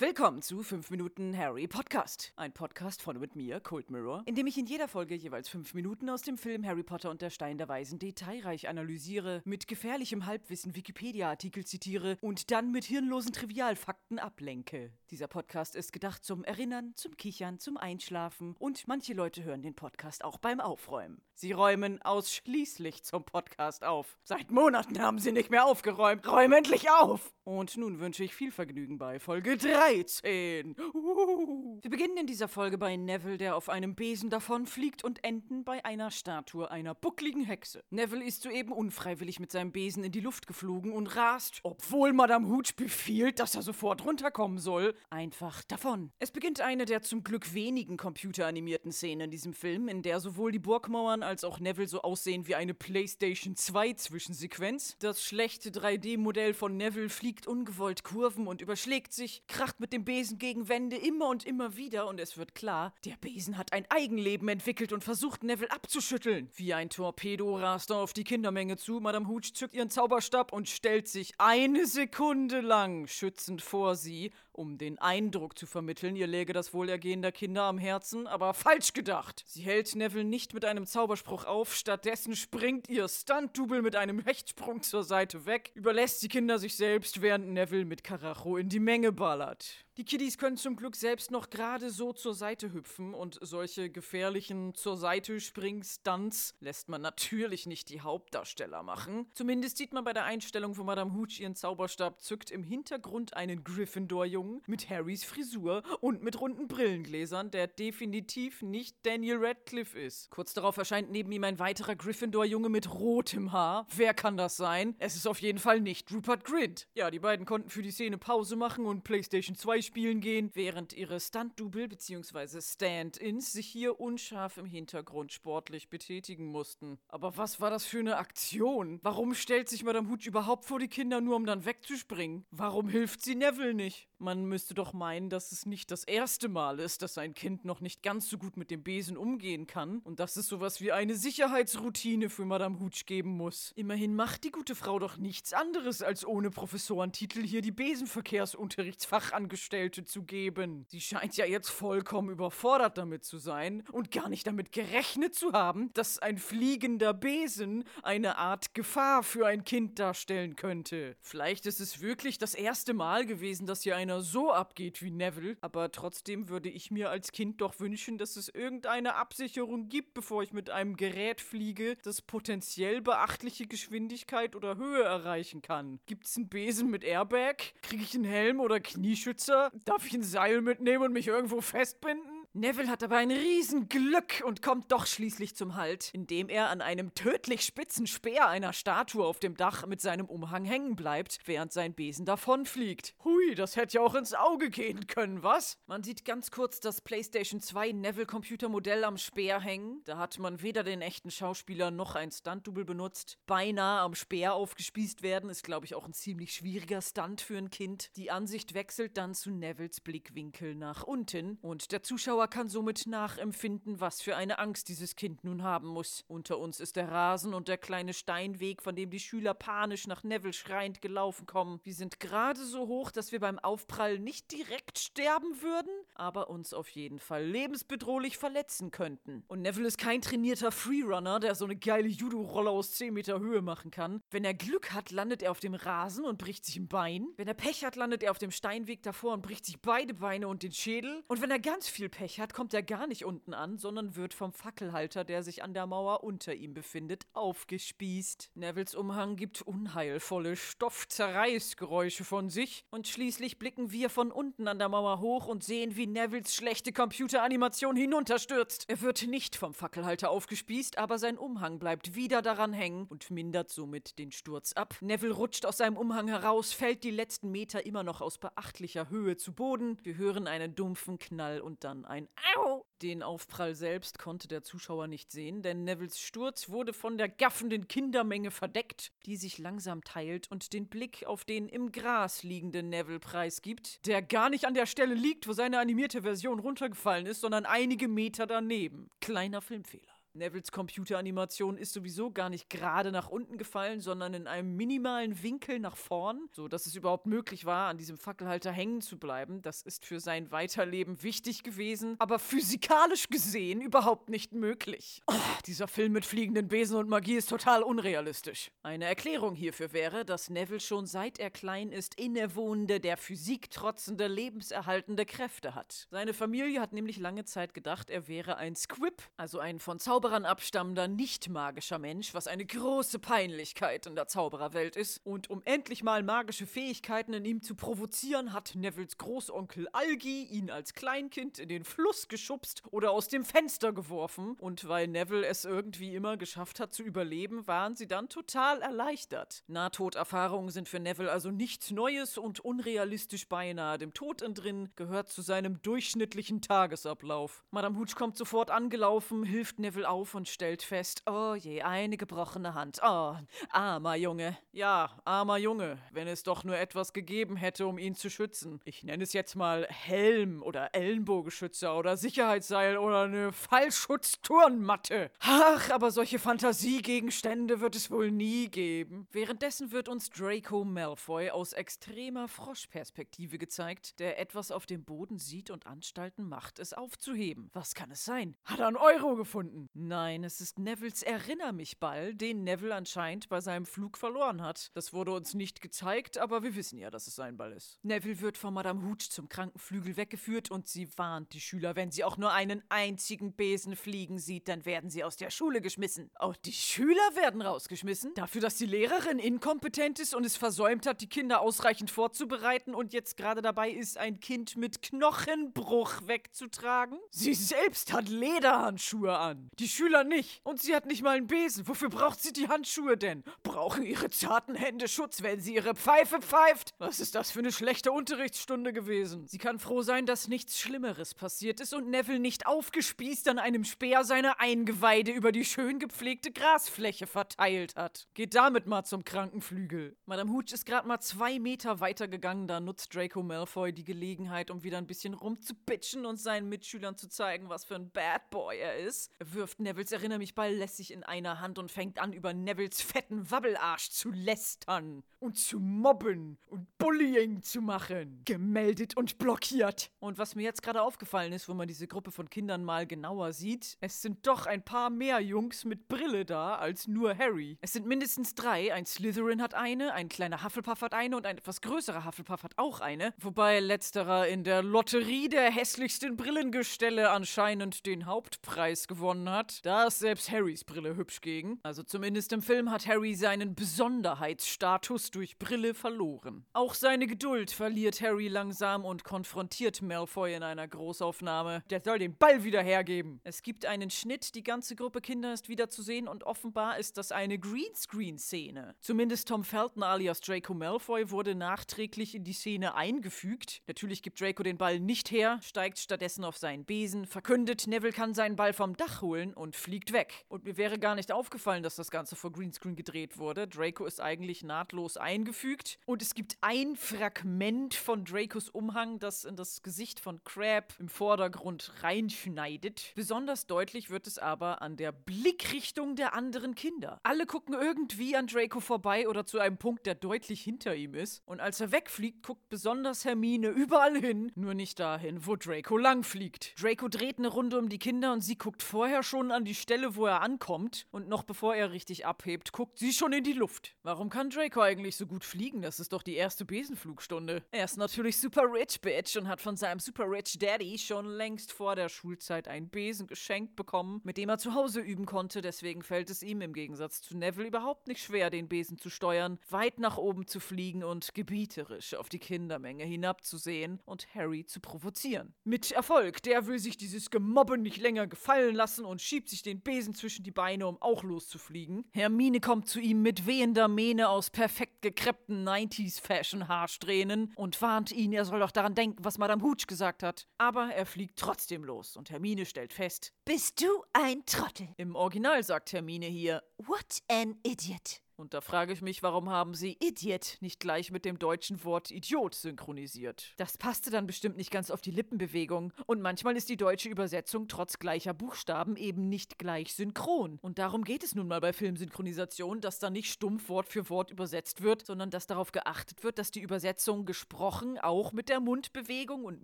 [0.00, 2.32] Willkommen zu 5 Minuten Harry Podcast.
[2.34, 5.74] Ein Podcast von mit mir, Cold Mirror, in dem ich in jeder Folge jeweils 5
[5.74, 10.24] Minuten aus dem Film Harry Potter und der Stein der Weisen detailreich analysiere, mit gefährlichem
[10.24, 14.90] Halbwissen Wikipedia-Artikel zitiere und dann mit hirnlosen Trivialfakten ablenke.
[15.10, 19.74] Dieser Podcast ist gedacht zum Erinnern, zum Kichern, zum Einschlafen und manche Leute hören den
[19.74, 21.20] Podcast auch beim Aufräumen.
[21.34, 24.18] Sie räumen ausschließlich zum Podcast auf.
[24.24, 26.26] Seit Monaten haben sie nicht mehr aufgeräumt.
[26.26, 27.34] Räum endlich auf!
[27.44, 29.56] Und nun wünsche ich viel Vergnügen bei Folge
[29.90, 30.76] 13.
[30.94, 31.80] Uhuhu.
[31.82, 35.84] Wir beginnen in dieser Folge bei Neville, der auf einem Besen davonfliegt und enden bei
[35.84, 37.82] einer Statue einer buckligen Hexe.
[37.90, 42.48] Neville ist soeben unfreiwillig mit seinem Besen in die Luft geflogen und rast, obwohl Madame
[42.48, 46.12] Hooch befiehlt, dass er sofort runterkommen soll, einfach davon.
[46.20, 50.52] Es beginnt eine der zum Glück wenigen computeranimierten Szenen in diesem Film, in der sowohl
[50.52, 54.94] die Burgmauern als auch Neville so aussehen wie eine PlayStation 2 Zwischensequenz.
[55.00, 60.38] Das schlechte 3D-Modell von Neville fliegt ungewollt Kurven und überschlägt sich, kracht mit dem Besen
[60.38, 62.06] gegen Wände immer und immer wieder.
[62.06, 66.50] Und es wird klar, der Besen hat ein Eigenleben entwickelt und versucht Neville abzuschütteln.
[66.54, 70.68] Wie ein Torpedo rast er auf die Kindermenge zu, Madame Hooch zückt ihren Zauberstab und
[70.68, 76.52] stellt sich eine Sekunde lang schützend vor sie, um den Eindruck zu vermitteln, ihr läge
[76.52, 79.44] das Wohlergehen der Kinder am Herzen, aber falsch gedacht.
[79.46, 84.82] Sie hält Neville nicht mit einem Zauberspruch auf, stattdessen springt ihr Stunt-Double mit einem Hechtsprung
[84.82, 89.12] zur Seite weg, überlässt die Kinder sich selbst, während Neville mit Karacho in die Menge
[89.12, 89.84] ballert.
[90.00, 94.74] Die Kiddies können zum Glück selbst noch gerade so zur Seite hüpfen und solche gefährlichen
[94.74, 99.26] zur Seite spring-Stunts lässt man natürlich nicht die Hauptdarsteller machen.
[99.34, 103.62] Zumindest sieht man bei der Einstellung, wo Madame Hooch ihren Zauberstab zückt, im Hintergrund einen
[103.62, 110.30] Gryffindor-Jungen mit Harrys Frisur und mit runden Brillengläsern, der definitiv nicht Daniel Radcliffe ist.
[110.30, 113.86] Kurz darauf erscheint neben ihm ein weiterer Gryffindor-Junge mit rotem Haar.
[113.94, 114.96] Wer kann das sein?
[114.98, 116.88] Es ist auf jeden Fall nicht Rupert Grint.
[116.94, 120.92] Ja, die beiden konnten für die Szene Pause machen und PlayStation 2 spielen gehen, während
[120.92, 122.60] ihre Stunt-Double bzw.
[122.60, 127.00] Stand-ins sich hier unscharf im Hintergrund sportlich betätigen mussten.
[127.08, 129.00] Aber was war das für eine Aktion?
[129.02, 132.46] Warum stellt sich Madame Hooch überhaupt vor die Kinder, nur um dann wegzuspringen?
[132.52, 134.08] Warum hilft sie Neville nicht?
[134.22, 137.80] Man müsste doch meinen, dass es nicht das erste Mal ist, dass ein Kind noch
[137.80, 141.14] nicht ganz so gut mit dem Besen umgehen kann und dass es sowas wie eine
[141.14, 143.72] Sicherheitsroutine für Madame Hooch geben muss.
[143.76, 150.24] Immerhin macht die gute Frau doch nichts anderes, als ohne Professorentitel hier die Besenverkehrsunterrichtsfachangestellte zu
[150.24, 150.84] geben.
[150.88, 155.52] Sie scheint ja jetzt vollkommen überfordert damit zu sein und gar nicht damit gerechnet zu
[155.52, 161.16] haben, dass ein fliegender Besen eine Art Gefahr für ein Kind darstellen könnte.
[161.22, 165.56] Vielleicht ist es wirklich das erste Mal gewesen, dass hier einer so abgeht wie Neville,
[165.60, 170.42] aber trotzdem würde ich mir als Kind doch wünschen, dass es irgendeine Absicherung gibt, bevor
[170.42, 176.00] ich mit einem Gerät fliege, das potenziell beachtliche Geschwindigkeit oder Höhe erreichen kann.
[176.06, 177.56] Gibt's einen Besen mit Airbag?
[177.82, 179.70] Kriege ich einen Helm oder Knieschützer?
[179.84, 182.39] Darf ich ein Seil mitnehmen und mich irgendwo festbinden?
[182.52, 187.14] Neville hat aber ein Riesenglück und kommt doch schließlich zum Halt, indem er an einem
[187.14, 191.94] tödlich spitzen Speer einer Statue auf dem Dach mit seinem Umhang hängen bleibt, während sein
[191.94, 193.14] Besen davonfliegt.
[193.22, 195.78] Hui, das hätte ja auch ins Auge gehen können, was?
[195.86, 200.02] Man sieht ganz kurz das PlayStation 2 Neville Computermodell am Speer hängen.
[200.04, 203.38] Da hat man weder den echten Schauspieler noch ein Stunt-Double benutzt.
[203.46, 207.70] Beinahe am Speer aufgespießt werden ist, glaube ich, auch ein ziemlich schwieriger Stunt für ein
[207.70, 208.10] Kind.
[208.16, 214.00] Die Ansicht wechselt dann zu Nevilles Blickwinkel nach unten und der Zuschauer kann somit nachempfinden,
[214.00, 216.24] was für eine Angst dieses Kind nun haben muss.
[216.28, 220.22] Unter uns ist der Rasen und der kleine Steinweg, von dem die Schüler panisch nach
[220.22, 221.80] Neville schreiend gelaufen kommen.
[221.82, 226.72] Wir sind gerade so hoch, dass wir beim Aufprall nicht direkt sterben würden, aber uns
[226.72, 229.44] auf jeden Fall lebensbedrohlich verletzen könnten.
[229.48, 233.62] Und Neville ist kein trainierter Freerunner, der so eine geile Judo-Rolle aus 10 Meter Höhe
[233.62, 234.22] machen kann.
[234.30, 237.28] Wenn er Glück hat, landet er auf dem Rasen und bricht sich ein Bein.
[237.36, 240.48] Wenn er Pech hat, landet er auf dem Steinweg davor und bricht sich beide Beine
[240.48, 241.22] und den Schädel.
[241.28, 244.34] Und wenn er ganz viel Pech hat, kommt er gar nicht unten an, sondern wird
[244.34, 248.50] vom Fackelhalter, der sich an der Mauer unter ihm befindet, aufgespießt.
[248.54, 254.88] Nevilles Umhang gibt unheilvolle Stoffzerreißgeräusche von sich und schließlich blicken wir von unten an der
[254.88, 258.84] Mauer hoch und sehen, wie Nevilles schlechte Computeranimation hinunterstürzt.
[258.88, 263.70] Er wird nicht vom Fackelhalter aufgespießt, aber sein Umhang bleibt wieder daran hängen und mindert
[263.70, 264.94] somit den Sturz ab.
[265.00, 269.36] Neville rutscht aus seinem Umhang heraus, fällt die letzten Meter immer noch aus beachtlicher Höhe
[269.36, 269.98] zu Boden.
[270.02, 272.19] Wir hören einen dumpfen Knall und dann ein
[272.56, 272.84] Au!
[273.02, 277.88] Den Aufprall selbst konnte der Zuschauer nicht sehen, denn Nevilles Sturz wurde von der gaffenden
[277.88, 283.20] Kindermenge verdeckt, die sich langsam teilt und den Blick auf den im Gras liegenden Neville
[283.20, 287.64] preisgibt, der gar nicht an der Stelle liegt, wo seine animierte Version runtergefallen ist, sondern
[287.64, 289.08] einige Meter daneben.
[289.20, 290.19] Kleiner Filmfehler.
[290.40, 295.78] Nevilles Computeranimation ist sowieso gar nicht gerade nach unten gefallen, sondern in einem minimalen Winkel
[295.78, 299.60] nach vorn, so dass es überhaupt möglich war, an diesem Fackelhalter hängen zu bleiben.
[299.60, 305.20] Das ist für sein Weiterleben wichtig gewesen, aber physikalisch gesehen überhaupt nicht möglich.
[305.26, 305.34] Oh,
[305.66, 308.70] dieser Film mit fliegenden Besen und Magie ist total unrealistisch.
[308.82, 314.26] Eine Erklärung hierfür wäre, dass Neville schon seit er klein ist innewohnende, der Physik trotzende,
[314.26, 316.08] lebenserhaltende Kräfte hat.
[316.10, 319.98] Seine Familie hat nämlich lange Zeit gedacht, er wäre ein Squib, also ein von
[320.30, 325.20] Zauberern abstammender, nicht magischer Mensch, was eine große Peinlichkeit in der Zaubererwelt ist.
[325.24, 330.70] Und um endlich mal magische Fähigkeiten in ihm zu provozieren, hat Nevilles Großonkel Algi ihn
[330.70, 334.54] als Kleinkind in den Fluss geschubst oder aus dem Fenster geworfen.
[334.60, 339.64] Und weil Neville es irgendwie immer geschafft hat zu überleben, waren sie dann total erleichtert.
[339.66, 345.42] Nahtoderfahrungen sind für Neville also nichts Neues und unrealistisch beinahe dem Tod entrinnen, gehört zu
[345.42, 347.64] seinem durchschnittlichen Tagesablauf.
[347.72, 352.74] Madame Hooch kommt sofort angelaufen, hilft Neville auf und stellt fest, oh je, eine gebrochene
[352.74, 352.98] Hand.
[353.02, 353.36] Oh,
[353.70, 354.58] armer Junge.
[354.72, 358.80] Ja, armer Junge, wenn es doch nur etwas gegeben hätte, um ihn zu schützen.
[358.84, 365.30] Ich nenne es jetzt mal Helm oder Ellenbogenschützer oder Sicherheitsseil oder eine Fallschutzturnmatte.
[365.38, 369.28] Ach, aber solche Fantasiegegenstände wird es wohl nie geben.
[369.30, 375.70] Währenddessen wird uns Draco Malfoy aus extremer Froschperspektive gezeigt, der etwas auf dem Boden sieht
[375.70, 377.70] und Anstalten macht, es aufzuheben.
[377.72, 378.56] Was kann es sein?
[378.64, 379.88] Hat er einen Euro gefunden?
[380.02, 384.90] Nein, es ist Nevilles Erinner mich Ball, den Neville anscheinend bei seinem Flug verloren hat.
[384.94, 387.98] Das wurde uns nicht gezeigt, aber wir wissen ja, dass es sein Ball ist.
[388.02, 392.24] Neville wird von Madame Hooch zum Krankenflügel weggeführt und sie warnt die Schüler, wenn sie
[392.24, 396.30] auch nur einen einzigen Besen fliegen sieht, dann werden sie aus der Schule geschmissen.
[396.36, 398.32] Auch die Schüler werden rausgeschmissen?
[398.36, 403.12] Dafür, dass die Lehrerin inkompetent ist und es versäumt hat, die Kinder ausreichend vorzubereiten und
[403.12, 407.18] jetzt gerade dabei ist, ein Kind mit Knochenbruch wegzutragen?
[407.30, 409.68] Sie selbst hat Lederhandschuhe an.
[409.78, 410.60] Die Schüler nicht.
[410.64, 411.86] Und sie hat nicht mal einen Besen.
[411.88, 413.44] Wofür braucht sie die Handschuhe denn?
[413.62, 416.94] Brauchen ihre zarten Hände Schutz, wenn sie ihre Pfeife pfeift?
[416.98, 419.46] Was ist das für eine schlechte Unterrichtsstunde gewesen?
[419.46, 423.84] Sie kann froh sein, dass nichts Schlimmeres passiert ist und Neville nicht aufgespießt an einem
[423.84, 428.28] Speer seine Eingeweide über die schön gepflegte Grasfläche verteilt hat.
[428.34, 430.16] Geht damit mal zum Krankenflügel.
[430.26, 434.70] Madame Hooch ist gerade mal zwei Meter weiter gegangen, da nutzt Draco Malfoy die Gelegenheit,
[434.70, 438.78] um wieder ein bisschen rumzubitchen und seinen Mitschülern zu zeigen, was für ein Bad Boy
[438.78, 439.32] er ist.
[439.38, 443.00] Er wirft Nevilles Erinner mich Ball lässig in einer Hand und fängt an, über Nevilles
[443.02, 448.42] fetten Wabbelarsch zu lästern und zu mobben und Bullying zu machen.
[448.44, 450.10] Gemeldet und blockiert.
[450.20, 453.52] Und was mir jetzt gerade aufgefallen ist, wo man diese Gruppe von Kindern mal genauer
[453.52, 457.78] sieht, es sind doch ein paar mehr Jungs mit Brille da als nur Harry.
[457.80, 458.92] Es sind mindestens drei.
[458.92, 462.76] Ein Slytherin hat eine, ein kleiner Hufflepuff hat eine und ein etwas größerer Hufflepuff hat
[462.76, 463.32] auch eine.
[463.38, 469.69] Wobei letzterer in der Lotterie der hässlichsten Brillengestelle anscheinend den Hauptpreis gewonnen hat.
[469.82, 471.78] Da ist selbst Harrys Brille hübsch gegen.
[471.82, 476.64] Also zumindest im Film hat Harry seinen Besonderheitsstatus durch Brille verloren.
[476.72, 481.82] Auch seine Geduld verliert Harry langsam und konfrontiert Malfoy in einer Großaufnahme.
[481.90, 483.40] Der soll den Ball wieder hergeben.
[483.44, 487.16] Es gibt einen Schnitt, die ganze Gruppe Kinder ist wieder zu sehen und offenbar ist
[487.16, 488.94] das eine Greenscreen-Szene.
[489.00, 493.82] Zumindest Tom Felton alias Draco Malfoy wurde nachträglich in die Szene eingefügt.
[493.86, 498.34] Natürlich gibt Draco den Ball nicht her, steigt stattdessen auf seinen Besen, verkündet, Neville kann
[498.34, 500.46] seinen Ball vom Dach holen und fliegt weg.
[500.48, 503.68] Und mir wäre gar nicht aufgefallen, dass das Ganze vor Greenscreen gedreht wurde.
[503.68, 509.56] Draco ist eigentlich nahtlos eingefügt und es gibt ein Fragment von Dracos Umhang, das in
[509.56, 513.12] das Gesicht von Crab im Vordergrund reinschneidet.
[513.14, 517.20] Besonders deutlich wird es aber an der Blickrichtung der anderen Kinder.
[517.22, 521.42] Alle gucken irgendwie an Draco vorbei oder zu einem Punkt, der deutlich hinter ihm ist.
[521.44, 526.82] Und als er wegfliegt, guckt besonders Hermine überall hin, nur nicht dahin, wo Draco langfliegt.
[526.82, 530.16] Draco dreht eine Runde um die Kinder und sie guckt vorher schon an die Stelle,
[530.16, 531.06] wo er ankommt.
[531.10, 533.96] Und noch bevor er richtig abhebt, guckt sie schon in die Luft.
[534.02, 535.82] Warum kann Draco eigentlich so gut fliegen?
[535.82, 537.62] Das ist doch die erste Besenflugstunde.
[537.70, 541.72] Er ist natürlich super rich, Bitch, und hat von seinem super rich Daddy schon längst
[541.72, 545.60] vor der Schulzeit einen Besen geschenkt bekommen, mit dem er zu Hause üben konnte.
[545.60, 549.58] Deswegen fällt es ihm im Gegensatz zu Neville überhaupt nicht schwer, den Besen zu steuern,
[549.68, 555.54] weit nach oben zu fliegen und gebieterisch auf die Kindermenge hinabzusehen und Harry zu provozieren.
[555.64, 556.42] Mit Erfolg.
[556.42, 560.42] Der will sich dieses Gemobbe nicht länger gefallen lassen und schiebt sich den Besen zwischen
[560.44, 562.04] die Beine, um auch loszufliegen.
[562.12, 568.44] Hermine kommt zu ihm mit wehender Mähne aus perfekt gekreppten 90s-Fashion-Haarsträhnen und warnt ihn, er
[568.44, 570.46] soll doch daran denken, was Madame Hooch gesagt hat.
[570.58, 574.88] Aber er fliegt trotzdem los und Hermine stellt fest, Bist du ein Trottel?
[574.96, 578.20] im Original sagt Hermine hier, What an idiot.
[578.40, 582.10] Und da frage ich mich, warum haben sie Idiot nicht gleich mit dem deutschen Wort
[582.10, 583.52] Idiot synchronisiert?
[583.58, 585.92] Das passte dann bestimmt nicht ganz auf die Lippenbewegung.
[586.06, 590.58] Und manchmal ist die deutsche Übersetzung trotz gleicher Buchstaben eben nicht gleich synchron.
[590.62, 594.30] Und darum geht es nun mal bei Filmsynchronisation, dass da nicht stumpf Wort für Wort
[594.30, 599.44] übersetzt wird, sondern dass darauf geachtet wird, dass die Übersetzung gesprochen auch mit der Mundbewegung
[599.44, 599.62] und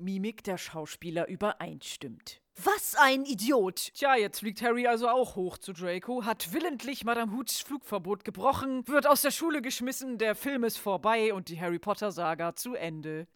[0.01, 2.43] Mimik der Schauspieler übereinstimmt.
[2.63, 3.93] Was ein Idiot!
[3.95, 8.89] Tja, jetzt fliegt Harry also auch hoch zu Draco, hat willentlich Madame Hoots Flugverbot gebrochen,
[8.89, 12.75] wird aus der Schule geschmissen, der Film ist vorbei und die Harry Potter Saga zu
[12.75, 13.27] Ende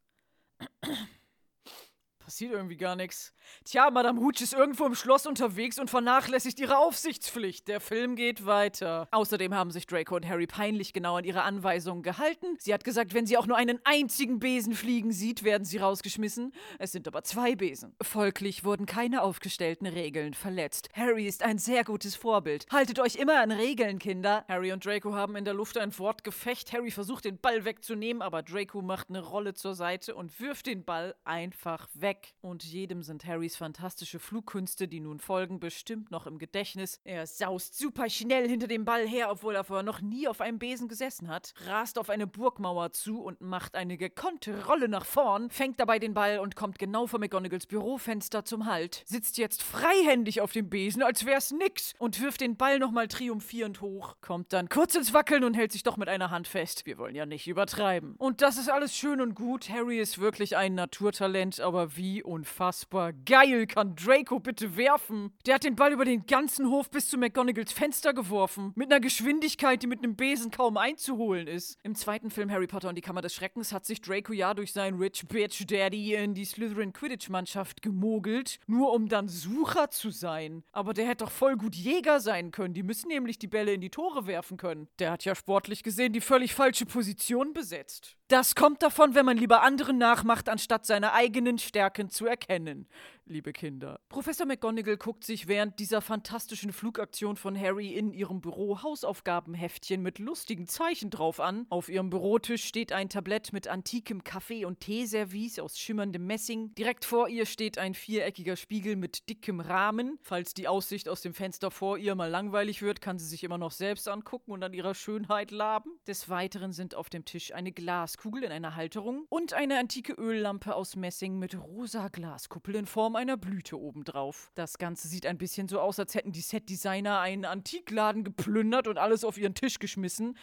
[2.31, 3.35] passiert irgendwie gar nichts.
[3.65, 7.67] Tja, Madame Hooch ist irgendwo im Schloss unterwegs und vernachlässigt ihre Aufsichtspflicht.
[7.67, 9.09] Der Film geht weiter.
[9.11, 12.57] Außerdem haben sich Draco und Harry peinlich genau an ihre Anweisungen gehalten.
[12.61, 16.53] Sie hat gesagt, wenn sie auch nur einen einzigen Besen fliegen sieht, werden sie rausgeschmissen.
[16.79, 17.97] Es sind aber zwei Besen.
[18.01, 20.89] Folglich wurden keine aufgestellten Regeln verletzt.
[20.95, 22.67] Harry ist ein sehr gutes Vorbild.
[22.71, 24.45] Haltet euch immer an Regeln, Kinder.
[24.47, 26.73] Harry und Draco haben in der Luft ein Wortgefecht.
[26.73, 30.85] Harry versucht den Ball wegzunehmen, aber Draco macht eine Rolle zur Seite und wirft den
[30.85, 32.35] Ball einfach weg weg.
[32.41, 37.01] Und jedem sind Harrys fantastische Flugkünste, die nun folgen, bestimmt noch im Gedächtnis.
[37.05, 40.59] Er saust super schnell hinter dem Ball her, obwohl er vorher noch nie auf einem
[40.59, 45.51] Besen gesessen hat, rast auf eine Burgmauer zu und macht eine gekonnte Rolle nach vorn,
[45.51, 50.41] fängt dabei den Ball und kommt genau vor McGonagalls Bürofenster zum Halt, sitzt jetzt freihändig
[50.41, 54.69] auf dem Besen, als wär's nix, und wirft den Ball nochmal triumphierend hoch, kommt dann
[54.69, 56.87] kurz ins Wackeln und hält sich doch mit einer Hand fest.
[56.87, 58.15] Wir wollen ja nicht übertreiben.
[58.19, 59.69] Und das ist alles schön und gut.
[59.69, 65.33] Harry ist wirklich ein Naturtalent, aber wie wie unfassbar geil kann Draco bitte werfen?
[65.47, 68.73] Der hat den Ball über den ganzen Hof bis zu McGonagalls Fenster geworfen.
[68.75, 71.79] Mit einer Geschwindigkeit, die mit einem Besen kaum einzuholen ist.
[71.85, 74.73] Im zweiten Film Harry Potter und die Kammer des Schreckens hat sich Draco ja durch
[74.73, 80.65] seinen Rich Bitch Daddy in die Slytherin Quidditch-Mannschaft gemogelt, nur um dann Sucher zu sein.
[80.73, 82.75] Aber der hätte doch voll gut Jäger sein können.
[82.75, 84.89] Die müssen nämlich die Bälle in die Tore werfen können.
[84.99, 88.17] Der hat ja sportlich gesehen die völlig falsche Position besetzt.
[88.31, 92.87] Das kommt davon, wenn man lieber anderen nachmacht, anstatt seine eigenen Stärken zu erkennen
[93.31, 94.01] liebe Kinder.
[94.09, 100.19] Professor McGonagall guckt sich während dieser fantastischen Flugaktion von Harry in ihrem Büro Hausaufgabenheftchen mit
[100.19, 101.67] lustigen Zeichen drauf an.
[101.71, 106.75] Auf ihrem Bürotisch steht ein Tablett mit antikem Kaffee- und Teeservice aus schimmerndem Messing.
[106.75, 110.19] Direkt vor ihr steht ein viereckiger Spiegel mit dickem Rahmen.
[110.23, 113.59] Falls die Aussicht aus dem Fenster vor ihr mal langweilig wird, kann sie sich immer
[113.59, 115.91] noch selbst angucken und an ihrer Schönheit laben.
[116.09, 120.75] Des Weiteren sind auf dem Tisch eine Glaskugel in einer Halterung und eine antike Öllampe
[120.75, 124.51] aus Messing mit rosa Glaskuppel in Form einer Blüte obendrauf.
[124.55, 128.97] Das Ganze sieht ein bisschen so aus, als hätten die Setdesigner einen Antikladen geplündert und
[128.97, 130.39] alles auf ihren Tisch geschmissen.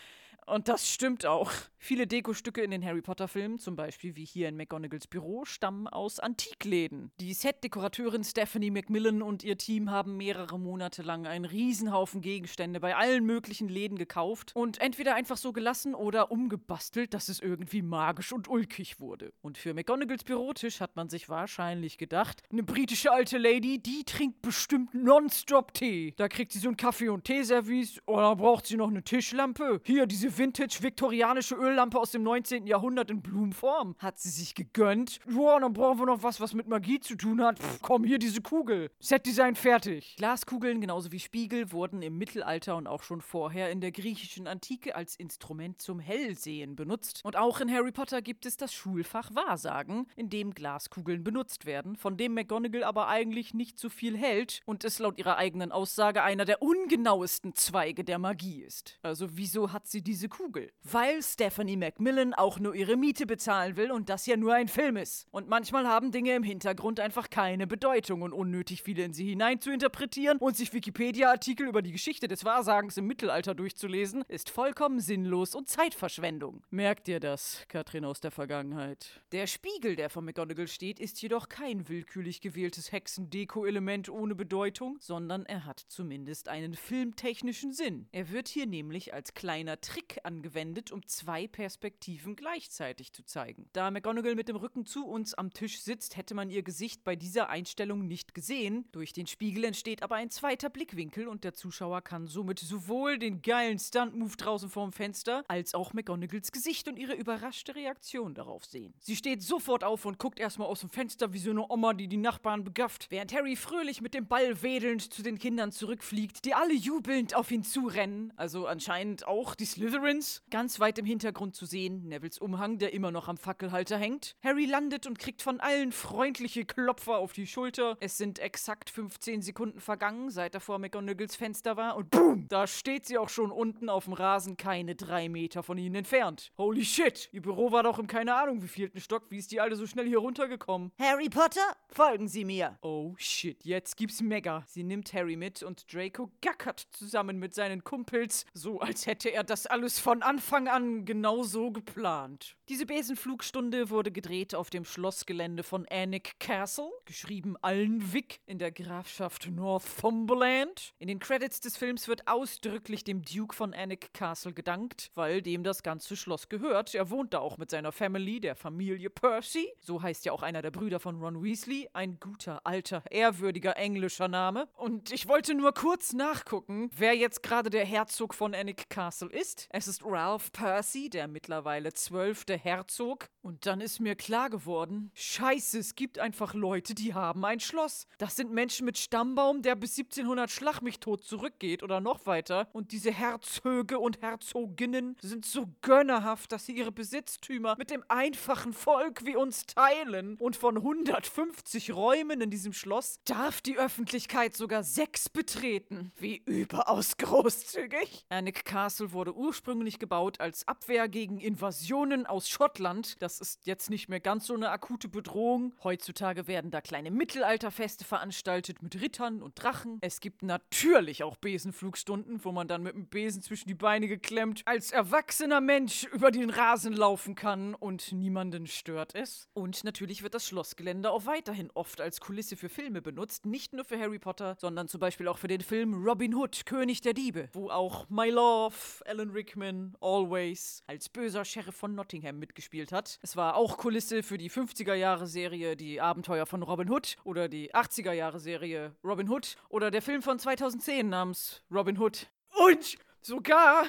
[0.47, 1.51] Und das stimmt auch.
[1.77, 6.19] Viele Dekostücke in den Harry Potter-Filmen, zum Beispiel wie hier in McGonagalls Büro, stammen aus
[6.19, 7.11] Antikläden.
[7.19, 12.95] Die Set-Dekorateurin Stephanie McMillan und ihr Team haben mehrere Monate lang einen Riesenhaufen Gegenstände bei
[12.95, 18.31] allen möglichen Läden gekauft und entweder einfach so gelassen oder umgebastelt, dass es irgendwie magisch
[18.31, 19.33] und ulkig wurde.
[19.41, 24.41] Und für McGonagalls Bürotisch hat man sich wahrscheinlich gedacht, eine britische alte Lady, die trinkt
[24.41, 26.13] bestimmt nonstop Tee.
[26.15, 29.81] Da kriegt sie so einen Kaffee- und Teeservice oder braucht sie noch eine Tischlampe.
[29.83, 32.67] Hier, diese vintage-viktorianische Öllampe aus dem 19.
[32.67, 33.95] Jahrhundert in Blumenform.
[33.99, 35.19] Hat sie sich gegönnt.
[35.25, 37.59] Boah, dann brauchen wir noch was, was mit Magie zu tun hat.
[37.59, 38.89] Pff, komm, hier diese Kugel.
[38.99, 40.15] Setdesign fertig.
[40.17, 44.95] Glaskugeln, genauso wie Spiegel, wurden im Mittelalter und auch schon vorher in der griechischen Antike
[44.95, 47.21] als Instrument zum Hellsehen benutzt.
[47.23, 51.95] Und auch in Harry Potter gibt es das Schulfach Wahrsagen, in dem Glaskugeln benutzt werden,
[51.95, 56.23] von dem McGonagall aber eigentlich nicht so viel hält und es laut ihrer eigenen Aussage
[56.23, 58.99] einer der ungenauesten Zweige der Magie ist.
[59.01, 60.71] Also wieso hat sie diese Kugel?
[60.83, 64.97] Weil Stephanie Macmillan auch nur ihre Miete bezahlen will und das ja nur ein Film
[64.97, 65.27] ist.
[65.31, 69.61] Und manchmal haben Dinge im Hintergrund einfach keine Bedeutung und unnötig viele in sie hinein
[69.61, 74.99] zu interpretieren und sich Wikipedia-Artikel über die Geschichte des Wahrsagens im Mittelalter durchzulesen, ist vollkommen
[74.99, 76.63] sinnlos und Zeitverschwendung.
[76.69, 79.21] Merkt ihr das, Katrin aus der Vergangenheit?
[79.31, 85.45] Der Spiegel, der vor McGonagall steht, ist jedoch kein willkürlich gewähltes Hexendeko-Element ohne Bedeutung, sondern
[85.45, 88.07] er hat zumindest einen filmtechnischen Sinn.
[88.11, 93.69] Er wird hier nämlich als kleiner Trick angewendet, um zwei Perspektiven gleichzeitig zu zeigen.
[93.73, 97.15] Da McGonagall mit dem Rücken zu uns am Tisch sitzt, hätte man ihr Gesicht bei
[97.15, 98.85] dieser Einstellung nicht gesehen.
[98.91, 103.41] Durch den Spiegel entsteht aber ein zweiter Blickwinkel und der Zuschauer kann somit sowohl den
[103.41, 108.93] geilen Stunt-Move draußen vorm Fenster als auch McGonagalls Gesicht und ihre überraschte Reaktion darauf sehen.
[108.99, 112.07] Sie steht sofort auf und guckt erstmal aus dem Fenster wie so eine Oma, die
[112.07, 116.53] die Nachbarn begafft, während Harry fröhlich mit dem Ball wedelnd zu den Kindern zurückfliegt, die
[116.53, 118.31] alle jubelnd auf ihn zurennen.
[118.35, 120.41] Also anscheinend auch die Slytherin Slytherins.
[120.49, 124.35] Ganz weit im Hintergrund zu sehen, Nevils Umhang, der immer noch am Fackelhalter hängt.
[124.41, 127.97] Harry landet und kriegt von allen freundliche Klopfer auf die Schulter.
[127.99, 132.67] Es sind exakt 15 Sekunden vergangen, seit er vor McGonagalls Fenster war und boom, da
[132.67, 136.51] steht sie auch schon unten auf dem Rasen, keine drei Meter von ihnen entfernt.
[136.57, 139.75] Holy shit, ihr Büro war doch im keine Ahnung wievielten Stock, wie ist die Alte
[139.75, 140.91] so schnell hier runtergekommen?
[140.99, 142.77] Harry Potter, folgen Sie mir.
[142.81, 144.63] Oh shit, jetzt gibt's Mega.
[144.67, 149.43] Sie nimmt Harry mit und Draco gackert zusammen mit seinen Kumpels, so als hätte er
[149.43, 152.56] das alles von Anfang an genauso geplant.
[152.69, 159.49] Diese Besenflugstunde wurde gedreht auf dem Schlossgelände von Alnwick Castle, geschrieben Alnwick in der Grafschaft
[159.49, 160.93] Northumberland.
[160.99, 165.63] In den Credits des Films wird ausdrücklich dem Duke von Alnwick Castle gedankt, weil dem
[165.63, 166.93] das ganze Schloss gehört.
[166.93, 169.71] Er wohnt da auch mit seiner Family, der Familie Percy.
[169.79, 171.87] So heißt ja auch einer der Brüder von Ron Weasley.
[171.93, 174.67] Ein guter, alter, ehrwürdiger englischer Name.
[174.75, 179.69] Und ich wollte nur kurz nachgucken, wer jetzt gerade der Herzog von Alnwick Castle ist.
[179.69, 183.29] Es ist Ralph Percy, der mittlerweile zwölfte Herzog.
[183.41, 188.07] Und dann ist mir klar geworden, scheiße, es gibt einfach Leute, die haben ein Schloss.
[188.17, 192.67] Das sind Menschen mit Stammbaum, der bis 1700 Schlag mich tot zurückgeht oder noch weiter.
[192.73, 198.73] Und diese Herzöge und Herzoginnen sind so gönnerhaft, dass sie ihre Besitztümer mit dem einfachen
[198.73, 200.35] Volk wie uns teilen.
[200.39, 206.11] Und von 150 Räumen in diesem Schloss darf die Öffentlichkeit sogar sechs betreten.
[206.17, 208.25] Wie überaus großzügig.
[208.29, 213.21] Alnwick Castle wurde ursprünglich gebaut als Abwehr gegen Invasionen aus Schottland.
[213.21, 215.73] Das ist jetzt nicht mehr ganz so eine akute Bedrohung.
[215.83, 219.97] Heutzutage werden da kleine Mittelalterfeste veranstaltet mit Rittern und Drachen.
[220.01, 224.61] Es gibt natürlich auch Besenflugstunden, wo man dann mit dem Besen zwischen die Beine geklemmt
[224.65, 229.47] als erwachsener Mensch über den Rasen laufen kann und niemanden stört es.
[229.53, 233.45] Und natürlich wird das Schlossgelände auch weiterhin oft als Kulisse für Filme benutzt.
[233.45, 237.01] Nicht nur für Harry Potter, sondern zum Beispiel auch für den Film Robin Hood, König
[237.01, 238.75] der Diebe, wo auch My Love,
[239.05, 243.19] Alan Rickman, Always als böser Sheriff von Nottingham mitgespielt hat.
[243.21, 248.95] Es war auch Kulisse für die 50er-Jahre-Serie Die Abenteuer von Robin Hood oder die 80er-Jahre-Serie
[249.03, 252.27] Robin Hood oder der Film von 2010 namens Robin Hood.
[252.67, 253.85] Und sogar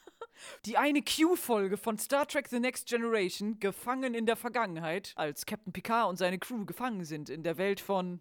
[0.64, 5.72] die eine Q-Folge von Star Trek The Next Generation, Gefangen in der Vergangenheit, als Captain
[5.72, 8.20] Picard und seine Crew gefangen sind in der Welt von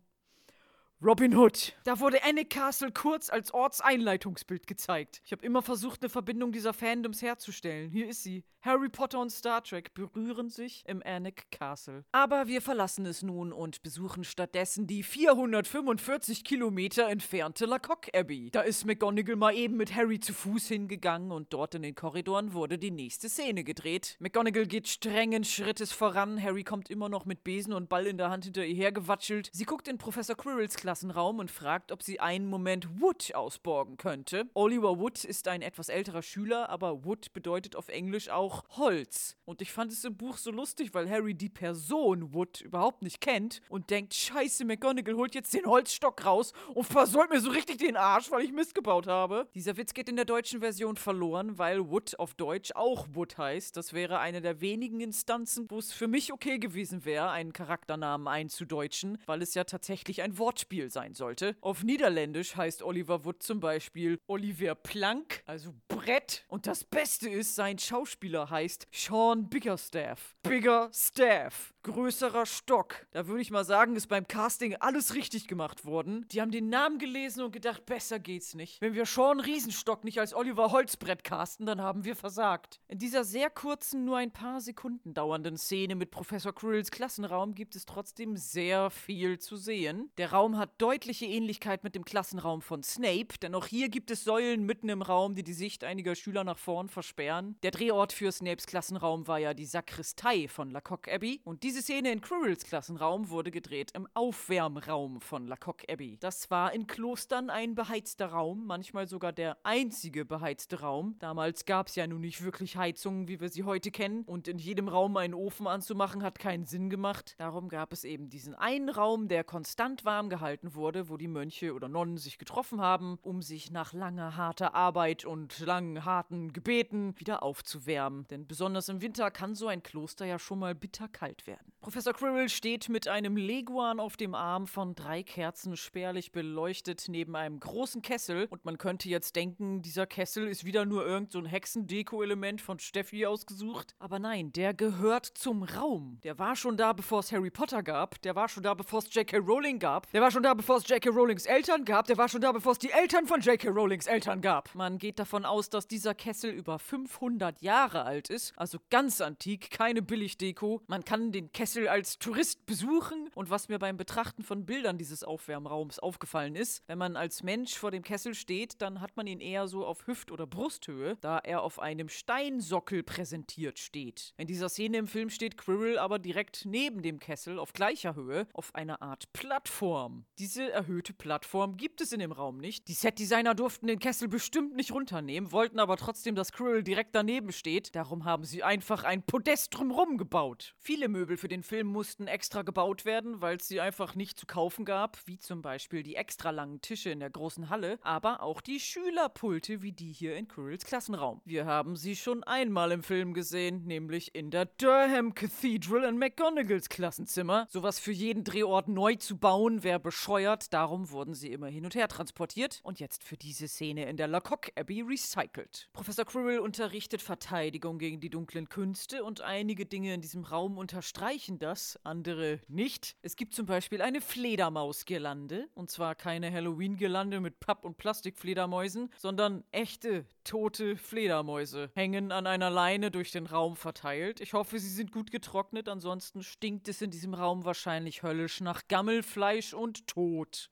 [1.02, 1.76] Robin Hood.
[1.86, 5.22] Da wurde Annick Castle kurz als Ortseinleitungsbild gezeigt.
[5.24, 7.90] Ich habe immer versucht, eine Verbindung dieser Fandoms herzustellen.
[7.90, 8.44] Hier ist sie.
[8.62, 12.04] Harry Potter und Star Trek berühren sich im Annick Castle.
[12.12, 18.52] Aber wir verlassen es nun und besuchen stattdessen die 445 Kilometer entfernte Lacock Abbey.
[18.52, 22.52] Da ist McGonagall mal eben mit Harry zu Fuß hingegangen und dort in den Korridoren
[22.52, 24.18] wurde die nächste Szene gedreht.
[24.20, 26.44] McGonagall geht strengen Schrittes voran.
[26.44, 29.50] Harry kommt immer noch mit Besen und Ball in der Hand hinter ihr hergewatschelt.
[29.54, 34.50] Sie guckt in Professor Quirrells Klassenraum und fragt, ob sie einen Moment Wood ausborgen könnte.
[34.56, 39.38] Oliver Wood ist ein etwas älterer Schüler, aber Wood bedeutet auf Englisch auch Holz.
[39.46, 43.22] Und ich fand es im Buch so lustig, weil Harry die Person Wood überhaupt nicht
[43.22, 47.78] kennt und denkt, scheiße, McGonagall holt jetzt den Holzstock raus und versäult mir so richtig
[47.78, 49.48] den Arsch, weil ich Mist gebaut habe.
[49.54, 53.78] Dieser Witz geht in der deutschen Version verloren, weil Wood auf Deutsch auch Wood heißt.
[53.78, 58.28] Das wäre eine der wenigen Instanzen, wo es für mich okay gewesen wäre, einen Charakternamen
[58.28, 61.58] einzudeutschen, weil es ja tatsächlich ein Wortspiel sein sollte.
[61.60, 66.46] Auf Niederländisch heißt Oliver Wood zum Beispiel Oliver Plank, also Brett.
[66.48, 70.36] Und das Beste ist, sein Schauspieler heißt Sean Biggerstaff.
[70.44, 71.74] Biggerstaff.
[71.84, 73.08] Größerer Stock.
[73.12, 76.26] Da würde ich mal sagen, ist beim Casting alles richtig gemacht worden.
[76.32, 78.82] Die haben den Namen gelesen und gedacht, besser geht's nicht.
[78.82, 82.80] Wenn wir Sean Riesenstock nicht als Oliver Holzbrett casten, dann haben wir versagt.
[82.88, 87.76] In dieser sehr kurzen, nur ein paar Sekunden dauernden Szene mit Professor Quirrells Klassenraum gibt
[87.76, 90.12] es trotzdem sehr viel zu sehen.
[90.18, 94.24] Der Raum hat deutliche Ähnlichkeit mit dem Klassenraum von Snape, denn auch hier gibt es
[94.24, 97.58] Säulen mitten im Raum, die die Sicht einiger Schüler nach vorn versperren.
[97.64, 102.12] Der Drehort für Snapes Klassenraum war ja die Sakristei von Lacock Abbey und diese Szene
[102.12, 106.18] in Quirrells Klassenraum wurde gedreht im Aufwärmraum von Lacock Abbey.
[106.20, 111.16] Das war in Klostern ein beheizter Raum, manchmal sogar der einzige beheizte Raum.
[111.20, 114.60] Damals gab es ja nun nicht wirklich Heizungen, wie wir sie heute kennen und in
[114.60, 117.36] jedem Raum einen Ofen anzumachen hat keinen Sinn gemacht.
[117.38, 121.74] Darum gab es eben diesen einen Raum, der konstant warm gehalten wurde, wo die Mönche
[121.74, 127.20] oder Nonnen sich getroffen haben, um sich nach langer harter Arbeit und langen harten Gebeten
[127.20, 128.28] wieder aufzuwärmen.
[128.28, 131.72] Denn besonders im Winter kann so ein Kloster ja schon mal bitterkalt werden.
[131.82, 137.36] Professor Quirrell steht mit einem Leguan auf dem Arm von drei Kerzen spärlich beleuchtet neben
[137.36, 141.40] einem großen Kessel und man könnte jetzt denken, dieser Kessel ist wieder nur irgend so
[141.46, 143.96] Hexendeko-Element von Steffi ausgesucht.
[144.00, 146.20] Aber nein, der gehört zum Raum.
[146.24, 148.22] Der war schon da, bevor es Harry Potter gab.
[148.22, 149.38] Der war schon da, bevor es J.K.
[149.38, 150.10] Rowling gab.
[150.12, 151.10] Der war schon da, bevor es J.K.
[151.10, 152.08] Rowlings Eltern gab.
[152.08, 153.70] Der war schon da, bevor es die Eltern von J.K.
[153.70, 154.74] Rowlings Eltern gab.
[154.76, 158.54] Man geht davon aus, dass dieser Kessel über 500 Jahre alt ist.
[158.58, 160.82] Also ganz antik, keine Billigdeko.
[160.88, 163.30] Man kann den Kessel als Tourist besuchen.
[163.36, 167.78] Und was mir beim Betrachten von Bildern dieses Aufwärmraums aufgefallen ist, wenn man als Mensch
[167.78, 171.40] vor dem Kessel steht, dann hat man ihn eher so auf Hüft- oder Brusthöhe, da
[171.40, 174.34] er auf einem Steinsockel präsentiert steht.
[174.38, 178.48] In dieser Szene im Film steht Quirrell aber direkt neben dem Kessel auf gleicher Höhe
[178.54, 180.26] auf einer Art Plattform.
[180.40, 182.88] Diese erhöhte Plattform gibt es in dem Raum nicht.
[182.88, 187.52] Die Setdesigner durften den Kessel bestimmt nicht runternehmen, wollten aber trotzdem, dass Quirrell direkt daneben
[187.52, 187.94] steht.
[187.94, 190.76] Darum haben sie einfach ein Podest drumherum gebaut.
[190.80, 194.46] Viele Möbel für den Film mussten extra gebaut werden, weil es sie einfach nicht zu
[194.46, 198.62] kaufen gab, wie zum Beispiel die extra langen Tische in der großen Halle, aber auch
[198.62, 201.42] die Schülerpulte wie die hier in Quirrells Klassenraum.
[201.44, 206.88] Wir haben sie schon einmal im Film gesehen, nämlich in der Durham Cathedral in McGonagalls
[206.88, 207.68] Klassenzimmer.
[207.70, 210.29] Sowas für jeden Drehort neu zu bauen, wäre bescheuert,
[210.70, 214.28] darum wurden sie immer hin und her transportiert und jetzt für diese Szene in der
[214.28, 215.90] Lacock Abbey recycelt.
[215.92, 221.58] Professor Quirrell unterrichtet Verteidigung gegen die dunklen Künste und einige Dinge in diesem Raum unterstreichen
[221.58, 223.16] das, andere nicht.
[223.24, 229.64] Es gibt zum Beispiel eine Fledermausgirlande und zwar keine Halloween-Girlande mit Papp- und Plastikfledermäusen, sondern
[229.72, 234.42] echte tote Fledermäuse hängen an einer Leine durch den Raum verteilt.
[234.42, 238.88] Ich hoffe, sie sind gut getrocknet, ansonsten stinkt es in diesem Raum wahrscheinlich höllisch nach
[238.88, 240.19] Gammelfleisch und Tod.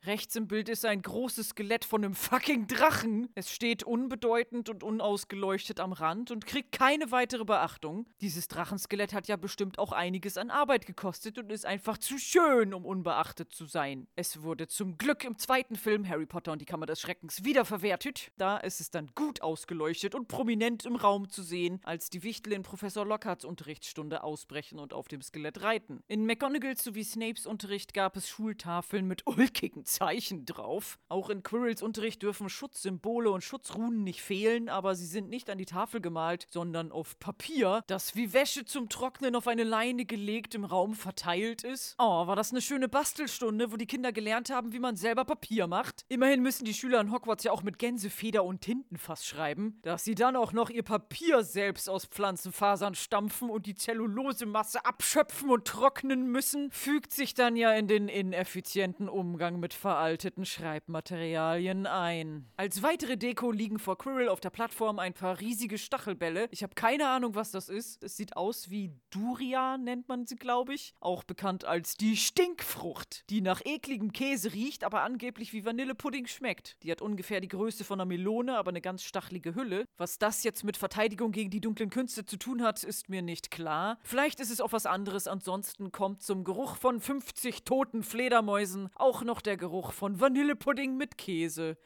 [0.03, 3.29] Rechts im Bild ist ein großes Skelett von einem fucking Drachen.
[3.35, 8.07] Es steht unbedeutend und unausgeleuchtet am Rand und kriegt keine weitere Beachtung.
[8.19, 12.73] Dieses Drachenskelett hat ja bestimmt auch einiges an Arbeit gekostet und ist einfach zu schön,
[12.73, 14.07] um unbeachtet zu sein.
[14.15, 18.31] Es wurde zum Glück im zweiten Film Harry Potter und die Kammer des Schreckens wiederverwertet.
[18.37, 22.53] Da ist es dann gut ausgeleuchtet und prominent im Raum zu sehen, als die Wichtel
[22.53, 26.03] in Professor Lockharts Unterrichtsstunde ausbrechen und auf dem Skelett reiten.
[26.07, 30.99] In McGonagalls sowie Snapes Unterricht gab es Schultafeln mit ulkigen Zeichen drauf.
[31.09, 35.57] Auch in Quirrells Unterricht dürfen Schutzsymbole und Schutzrunen nicht fehlen, aber sie sind nicht an
[35.57, 40.55] die Tafel gemalt, sondern auf Papier, das wie Wäsche zum Trocknen auf eine Leine gelegt
[40.55, 41.95] im Raum verteilt ist.
[41.99, 45.67] Oh, war das eine schöne Bastelstunde, wo die Kinder gelernt haben, wie man selber Papier
[45.67, 46.05] macht.
[46.09, 49.79] Immerhin müssen die Schüler in Hogwarts ja auch mit Gänsefeder und Tintenfass schreiben.
[49.83, 55.49] Dass sie dann auch noch ihr Papier selbst aus Pflanzenfasern stampfen und die Zellulosemasse abschöpfen
[55.49, 62.45] und trocknen müssen, fügt sich dann ja in den ineffizienten Umgang mit veralteten Schreibmaterialien ein.
[62.55, 66.47] Als weitere Deko liegen vor Quirrell auf der Plattform ein paar riesige Stachelbälle.
[66.51, 68.03] Ich habe keine Ahnung, was das ist.
[68.03, 70.93] Es sieht aus wie Durian, nennt man sie, glaube ich.
[70.99, 76.77] Auch bekannt als die Stinkfrucht, die nach ekligem Käse riecht, aber angeblich wie Vanillepudding schmeckt.
[76.83, 79.85] Die hat ungefähr die Größe von einer Melone, aber eine ganz stachelige Hülle.
[79.97, 83.49] Was das jetzt mit Verteidigung gegen die dunklen Künste zu tun hat, ist mir nicht
[83.49, 83.97] klar.
[84.03, 89.23] Vielleicht ist es auch was anderes, ansonsten kommt zum Geruch von 50 toten Fledermäusen auch
[89.23, 91.77] noch der Geruch von Vanillepudding mit Käse.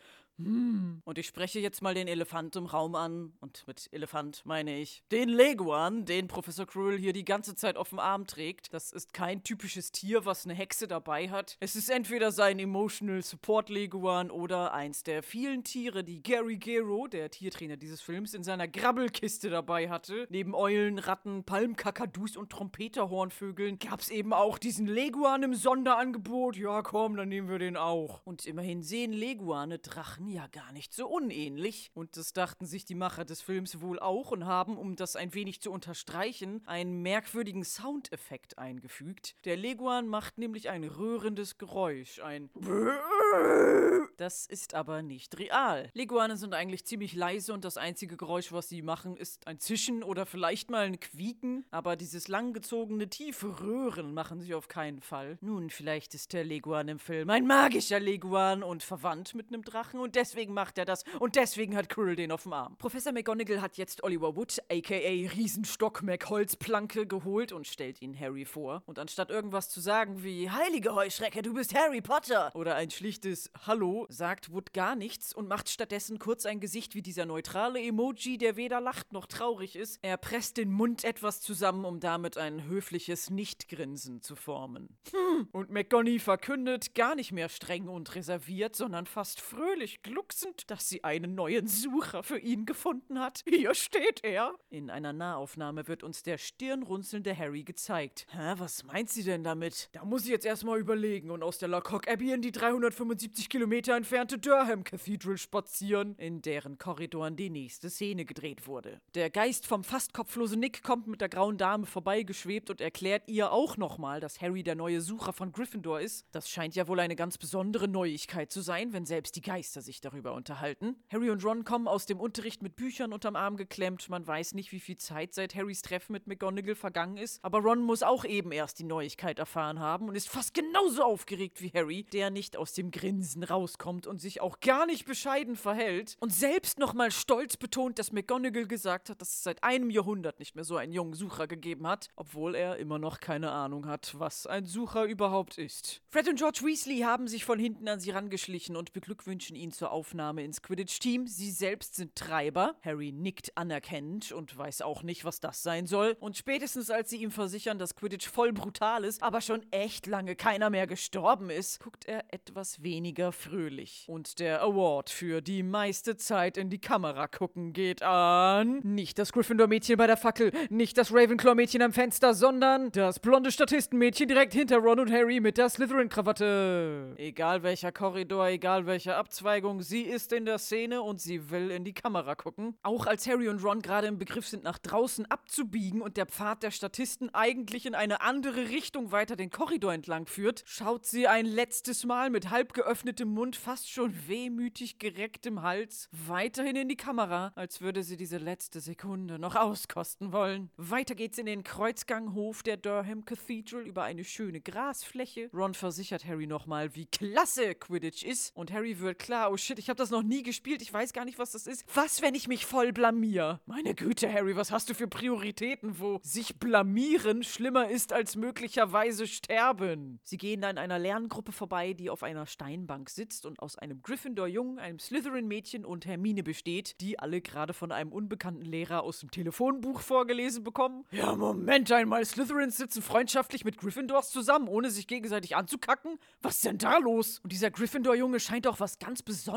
[0.45, 1.01] Hm.
[1.05, 3.33] Und ich spreche jetzt mal den Elefant im Raum an.
[3.39, 7.89] Und mit Elefant meine ich den Leguan, den Professor Quirrell hier die ganze Zeit auf
[7.89, 8.73] dem Arm trägt.
[8.73, 11.57] Das ist kein typisches Tier, was eine Hexe dabei hat.
[11.59, 17.07] Es ist entweder sein Emotional Support Leguan oder eins der vielen Tiere, die Gary Gero,
[17.07, 20.27] der Tiertrainer dieses Films, in seiner Grabbelkiste dabei hatte.
[20.29, 26.57] Neben Eulen, Ratten, Palmkakadus und Trompeterhornvögeln gab es eben auch diesen Leguan im Sonderangebot.
[26.57, 28.21] Ja, komm, dann nehmen wir den auch.
[28.25, 31.91] Und immerhin sehen Leguane Drachen ja gar nicht so unähnlich.
[31.93, 35.33] Und das dachten sich die Macher des Films wohl auch und haben, um das ein
[35.33, 39.35] wenig zu unterstreichen, einen merkwürdigen Soundeffekt eingefügt.
[39.45, 42.49] Der Leguan macht nämlich ein rührendes Geräusch, ein
[44.17, 45.89] das ist aber nicht real.
[45.93, 50.03] Leguane sind eigentlich ziemlich leise und das einzige Geräusch, was sie machen, ist ein Zischen
[50.03, 51.65] oder vielleicht mal ein Quieken.
[51.71, 55.37] Aber dieses langgezogene, tiefe Röhren machen sie auf keinen Fall.
[55.41, 59.99] Nun, vielleicht ist der Leguan im Film ein magischer Leguan und verwandt mit einem Drachen
[59.99, 62.77] und deswegen macht er das und deswegen hat Quirrell den auf dem Arm.
[62.77, 68.83] Professor McGonagall hat jetzt Oliver Wood, aka Riesenstock McHolzplanke, geholt und stellt ihn Harry vor.
[68.85, 73.11] Und anstatt irgendwas zu sagen wie Heilige Heuschrecke, du bist Harry Potter oder ein schlichtes
[73.11, 77.79] schlichtes Hallo sagt Wood gar nichts und macht stattdessen kurz ein Gesicht wie dieser neutrale
[77.79, 79.99] Emoji, der weder lacht noch traurig ist.
[80.01, 84.97] Er presst den Mund etwas zusammen, um damit ein höfliches Nichtgrinsen zu formen.
[85.11, 85.47] Hm.
[85.51, 91.03] Und McGonny verkündet, gar nicht mehr streng und reserviert, sondern fast fröhlich glucksend, dass sie
[91.03, 93.43] einen neuen Sucher für ihn gefunden hat.
[93.47, 94.55] Hier steht er.
[94.69, 98.27] In einer Nahaufnahme wird uns der stirnrunzelnde Harry gezeigt.
[98.31, 99.89] Hä, was meint sie denn damit?
[99.93, 103.95] Da muss ich jetzt erstmal überlegen und aus der Lacock Abbey in die 375 Kilometer
[103.95, 109.01] entfernte Durham Cathedral spazieren, in deren Korridoren die nächste Szene gedreht wurde.
[109.15, 113.51] Der Geist vom fast kopflosen Nick kommt mit der grauen Dame vorbeigeschwebt und erklärt ihr
[113.51, 116.25] auch nochmal, dass Harry der neue Sucher von Gryffindor ist.
[116.31, 119.99] Das scheint ja wohl eine ganz besondere Neuigkeit zu sein, wenn selbst die Geister sich
[119.99, 120.95] darüber unterhalten.
[121.09, 124.07] Harry und Ron kommen aus dem Unterricht mit Büchern unterm Arm geklemmt.
[124.09, 127.81] Man weiß nicht, wie viel Zeit seit Harrys Treffen mit McGonagall vergangen ist, aber Ron
[127.81, 132.03] muss auch eben erst die Neuigkeit erfahren haben und ist fast genauso aufgeregt wie Harry,
[132.03, 136.79] der nicht aus dem Grinsen rauskommt und sich auch gar nicht bescheiden verhält und selbst
[136.79, 140.77] nochmal stolz betont, dass McGonagall gesagt hat, dass es seit einem Jahrhundert nicht mehr so
[140.77, 145.03] einen jungen Sucher gegeben hat, obwohl er immer noch keine Ahnung hat, was ein Sucher
[145.03, 146.01] überhaupt ist.
[146.07, 149.91] Fred und George Weasley haben sich von hinten an sie rangeschlichen und beglückwünschen ihn zur
[149.91, 151.25] Aufnahme ins Quidditch-Team.
[151.25, 152.75] Sie selbst sind Treiber.
[152.85, 156.15] Harry nickt anerkennend und weiß auch nicht, was das sein soll.
[156.19, 160.35] Und spätestens als sie ihm versichern, dass Quidditch voll brutal ist, aber schon echt lange
[160.35, 164.05] keiner mehr gestorben ist, guckt er etwas weniger fröhlich.
[164.07, 168.81] Und der Award für die meiste Zeit in die Kamera gucken geht an.
[168.83, 174.27] Nicht das Gryffindor-Mädchen bei der Fackel, nicht das Ravenclaw-Mädchen am Fenster, sondern das blonde Statistenmädchen
[174.27, 177.15] direkt hinter Ron und Harry mit der Slytherin-Krawatte.
[177.17, 181.85] Egal welcher Korridor, egal welche Abzweigung, sie ist in der Szene und sie will in
[181.85, 182.75] die Kamera gucken.
[182.83, 186.63] Auch als Harry und Ron gerade im Begriff sind, nach draußen abzubiegen und der Pfad
[186.63, 191.45] der Statisten eigentlich in eine andere Richtung weiter den Korridor entlang führt, schaut sie ein
[191.45, 197.53] letztes Mal mit halb geöffnetem Mund, fast schon wehmütig gerecktem Hals, weiterhin in die Kamera,
[197.55, 200.71] als würde sie diese letzte Sekunde noch auskosten wollen.
[200.77, 205.49] Weiter geht's in den Kreuzganghof der Durham Cathedral über eine schöne Grasfläche.
[205.53, 208.55] Ron versichert Harry nochmal, wie klasse Quidditch ist.
[208.55, 211.25] Und Harry wird klar, oh shit, ich habe das noch nie gespielt, ich weiß gar
[211.25, 211.85] nicht, was das ist.
[211.93, 213.61] Was, wenn ich mich voll blamier?
[213.65, 219.27] Meine Güte, Harry, was hast du für Prioritäten, wo sich blamieren schlimmer ist als möglicherweise
[219.27, 220.19] sterben?
[220.23, 224.79] Sie gehen an einer Lerngruppe vorbei, die auf einer Steinbank sitzt und aus einem Gryffindor-Jungen,
[224.79, 230.01] einem Slytherin-Mädchen und Hermine besteht, die alle gerade von einem unbekannten Lehrer aus dem Telefonbuch
[230.01, 231.05] vorgelesen bekommen.
[231.11, 236.17] Ja, Moment einmal, Slytherins sitzen freundschaftlich mit Gryffindors zusammen, ohne sich gegenseitig anzukacken?
[236.41, 237.39] Was ist denn da los?
[237.43, 239.50] Und dieser Gryffindor-Junge scheint auch was ganz Besonderes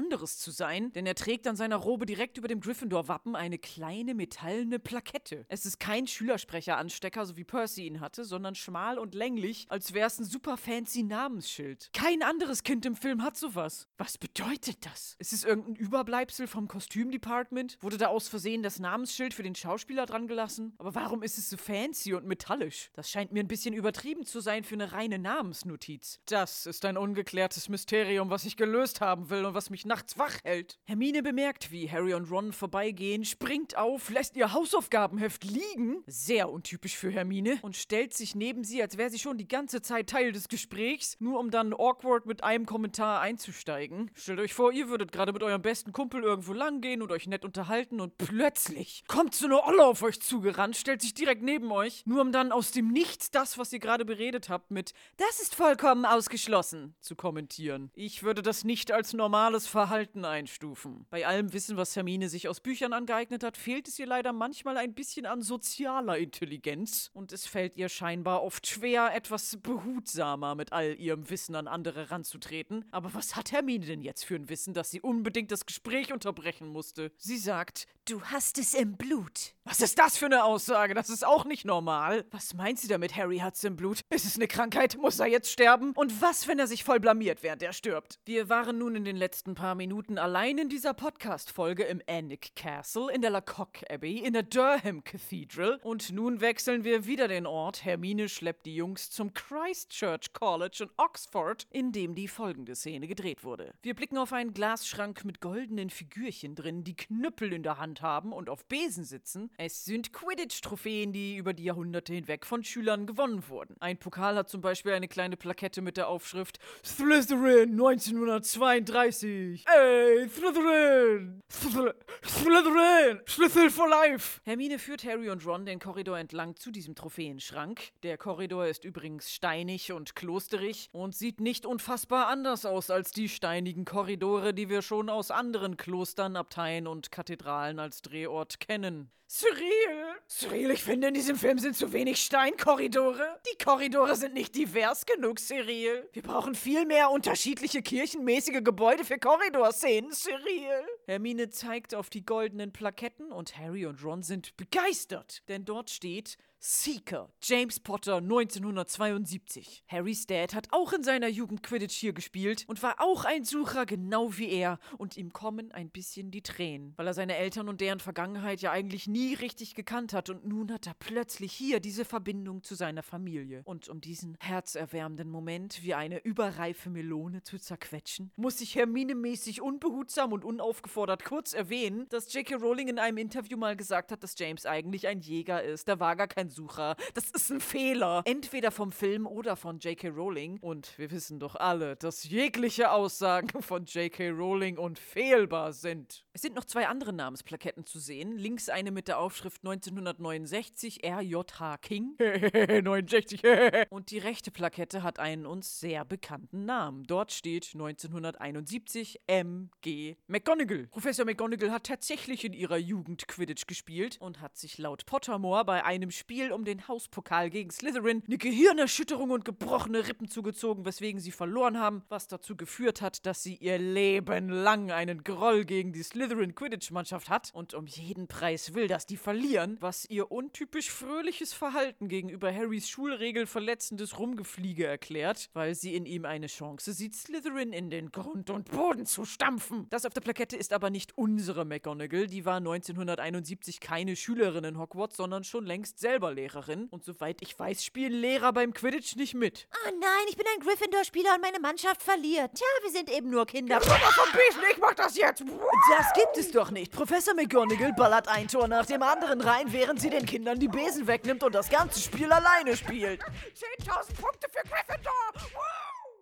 [0.44, 4.78] zu sein, denn er trägt an seiner Robe direkt über dem Gryffindor-Wappen eine kleine metallene
[4.78, 5.46] Plakette.
[5.48, 10.06] Es ist kein Schülersprecher-Anstecker, so wie Percy ihn hatte, sondern schmal und länglich, als wäre
[10.06, 11.90] es ein super fancy Namensschild.
[11.92, 13.88] Kein anderes Kind im Film hat sowas.
[13.96, 15.16] Was bedeutet das?
[15.18, 17.78] Ist es irgendein Überbleibsel vom Kostümdepartment?
[17.80, 20.74] Wurde da aus Versehen das Namensschild für den Schauspieler dran gelassen?
[20.78, 22.90] Aber warum ist es so fancy und metallisch?
[22.94, 26.20] Das scheint mir ein bisschen übertrieben zu sein für eine reine Namensnotiz.
[26.26, 30.38] Das ist ein ungeklärtes Mysterium, was ich gelöst haben will und was mich nachts wach
[30.44, 30.78] hält.
[30.84, 36.96] Hermine bemerkt, wie Harry und Ron vorbeigehen, springt auf, lässt ihr Hausaufgabenheft liegen, sehr untypisch
[36.96, 40.32] für Hermine, und stellt sich neben sie, als wäre sie schon die ganze Zeit Teil
[40.32, 44.10] des Gesprächs, nur um dann awkward mit einem Kommentar einzusteigen.
[44.14, 47.44] Stellt euch vor, ihr würdet gerade mit eurem besten Kumpel irgendwo langgehen und euch nett
[47.44, 52.04] unterhalten und plötzlich kommt so eine Olle auf euch zugerannt, stellt sich direkt neben euch,
[52.06, 55.54] nur um dann aus dem Nichts das, was ihr gerade beredet habt, mit Das ist
[55.54, 57.90] vollkommen ausgeschlossen zu kommentieren.
[57.94, 61.06] Ich würde das nicht als normales Verhalten einstufen.
[61.10, 64.76] Bei allem Wissen, was Hermine sich aus Büchern angeeignet hat, fehlt es ihr leider manchmal
[64.76, 70.72] ein bisschen an sozialer Intelligenz und es fällt ihr scheinbar oft schwer, etwas behutsamer mit
[70.72, 72.84] all ihrem Wissen an andere ranzutreten.
[72.90, 76.68] Aber was hat Hermine denn jetzt für ein Wissen, dass sie unbedingt das Gespräch unterbrechen
[76.68, 77.12] musste?
[77.16, 79.54] Sie sagt, Du hast es im Blut.
[79.64, 80.92] was ist das für eine Aussage?
[80.92, 82.26] Das ist auch nicht normal.
[82.30, 84.02] Was meint sie damit, Harry hat's im Blut?
[84.10, 84.98] Ist es eine Krankheit?
[84.98, 85.92] Muss er jetzt sterben?
[85.92, 88.18] Und was, wenn er sich voll blamiert, während er stirbt?
[88.26, 93.12] Wir waren nun in den letzten paar Minuten allein in dieser Podcast-Folge im Annick Castle,
[93.12, 95.80] in der Lacock Abbey, in der Durham Cathedral.
[95.82, 97.84] Und nun wechseln wir wieder den Ort.
[97.84, 103.44] Hermine schleppt die Jungs zum Christchurch College in Oxford, in dem die folgende Szene gedreht
[103.44, 103.74] wurde.
[103.82, 108.32] Wir blicken auf einen Glasschrank mit goldenen Figürchen drin, die Knüppel in der Hand haben
[108.32, 109.50] und auf Besen sitzen.
[109.56, 113.76] Es sind Quidditch-Trophäen, die über die Jahrhunderte hinweg von Schülern gewonnen wurden.
[113.80, 119.43] Ein Pokal hat zum Beispiel eine kleine Plakette mit der Aufschrift Slytherin 1932.
[119.52, 121.40] Ey, Slytherin!
[121.50, 123.20] Slyth- Slytherin!
[123.28, 124.40] Slytherin for life!
[124.44, 127.92] Hermine führt Harry und Ron den Korridor entlang zu diesem Trophäenschrank.
[128.02, 133.28] Der Korridor ist übrigens steinig und klosterig und sieht nicht unfassbar anders aus als die
[133.28, 139.10] steinigen Korridore, die wir schon aus anderen Klostern, Abteien und Kathedralen als Drehort kennen.
[139.26, 140.14] Cyril!
[140.28, 143.40] Cyril, ich finde, in diesem Film sind zu wenig Steinkorridore.
[143.50, 146.08] Die Korridore sind nicht divers genug, Cyril.
[146.12, 150.86] Wir brauchen viel mehr unterschiedliche kirchenmäßige Gebäude für Korridorszenen, Cyril.
[151.06, 156.38] Hermine zeigt auf die goldenen Plaketten und Harry und Ron sind begeistert, denn dort steht
[156.66, 159.84] Seeker, James Potter 1972.
[159.86, 163.84] Harrys Dad hat auch in seiner Jugend Quidditch hier gespielt und war auch ein Sucher,
[163.84, 164.78] genau wie er.
[164.96, 168.72] Und ihm kommen ein bisschen die Tränen, weil er seine Eltern und deren Vergangenheit ja
[168.72, 170.30] eigentlich nie richtig gekannt hat.
[170.30, 173.60] Und nun hat er plötzlich hier diese Verbindung zu seiner Familie.
[173.66, 180.32] Und um diesen herzerwärmenden Moment wie eine überreife Melone zu zerquetschen, muss ich Hermine-mäßig unbehutsam
[180.32, 182.54] und unaufgefordert kurz erwähnen, dass J.K.
[182.54, 185.88] Rowling in einem Interview mal gesagt hat, dass James eigentlich ein Jäger ist.
[185.88, 186.96] Da war gar kein Sucher.
[187.12, 188.22] Das ist ein Fehler.
[188.24, 190.08] Entweder vom Film oder von J.K.
[190.08, 190.58] Rowling.
[190.60, 194.30] Und wir wissen doch alle, dass jegliche Aussagen von J.K.
[194.30, 196.23] Rowling unfehlbar sind.
[196.36, 198.36] Es sind noch zwei andere Namensplaketten zu sehen.
[198.36, 201.76] Links eine mit der Aufschrift 1969 R.J.H.
[201.76, 202.16] King.
[202.18, 203.40] 69.
[203.90, 207.04] Und die rechte Plakette hat einen uns sehr bekannten Namen.
[207.04, 210.16] Dort steht 1971 M.G.
[210.26, 210.88] McGonagall.
[210.88, 215.84] Professor McGonagall hat tatsächlich in ihrer Jugend Quidditch gespielt und hat sich laut Pottermore bei
[215.84, 221.30] einem Spiel um den Hauspokal gegen Slytherin eine Gehirnerschütterung und gebrochene Rippen zugezogen, weswegen sie
[221.30, 226.02] verloren haben, was dazu geführt hat, dass sie ihr Leben lang einen Groll gegen die
[226.02, 231.52] Slytherin Quidditch-Mannschaft hat und um jeden Preis will, dass die verlieren, was ihr untypisch fröhliches
[231.52, 237.72] Verhalten gegenüber Harrys Schulregel verletzendes Rumgefliege erklärt, weil sie in ihm eine Chance sieht, Slytherin
[237.72, 239.86] in den Grund und Boden zu stampfen.
[239.90, 244.78] Das auf der Plakette ist aber nicht unsere McGonagall, die war 1971 keine Schülerin in
[244.78, 246.88] Hogwarts, sondern schon längst selber Lehrerin.
[246.90, 249.68] Und soweit ich weiß, spielen Lehrer beim Quidditch nicht mit.
[249.86, 252.54] Oh nein, ich bin ein Gryffindor-Spieler und meine Mannschaft verliert.
[252.54, 253.80] Tja, wir sind eben nur Kinder.
[253.80, 255.42] vom Besen, ich mach das jetzt!
[255.42, 256.92] Das gibt es doch nicht.
[256.92, 261.06] Professor McGonagall ballert ein Tor nach dem anderen rein, während sie den Kindern die Besen
[261.06, 263.20] wegnimmt und das ganze Spiel alleine spielt.
[263.82, 265.73] 10.000 Punkte für Gryffindor!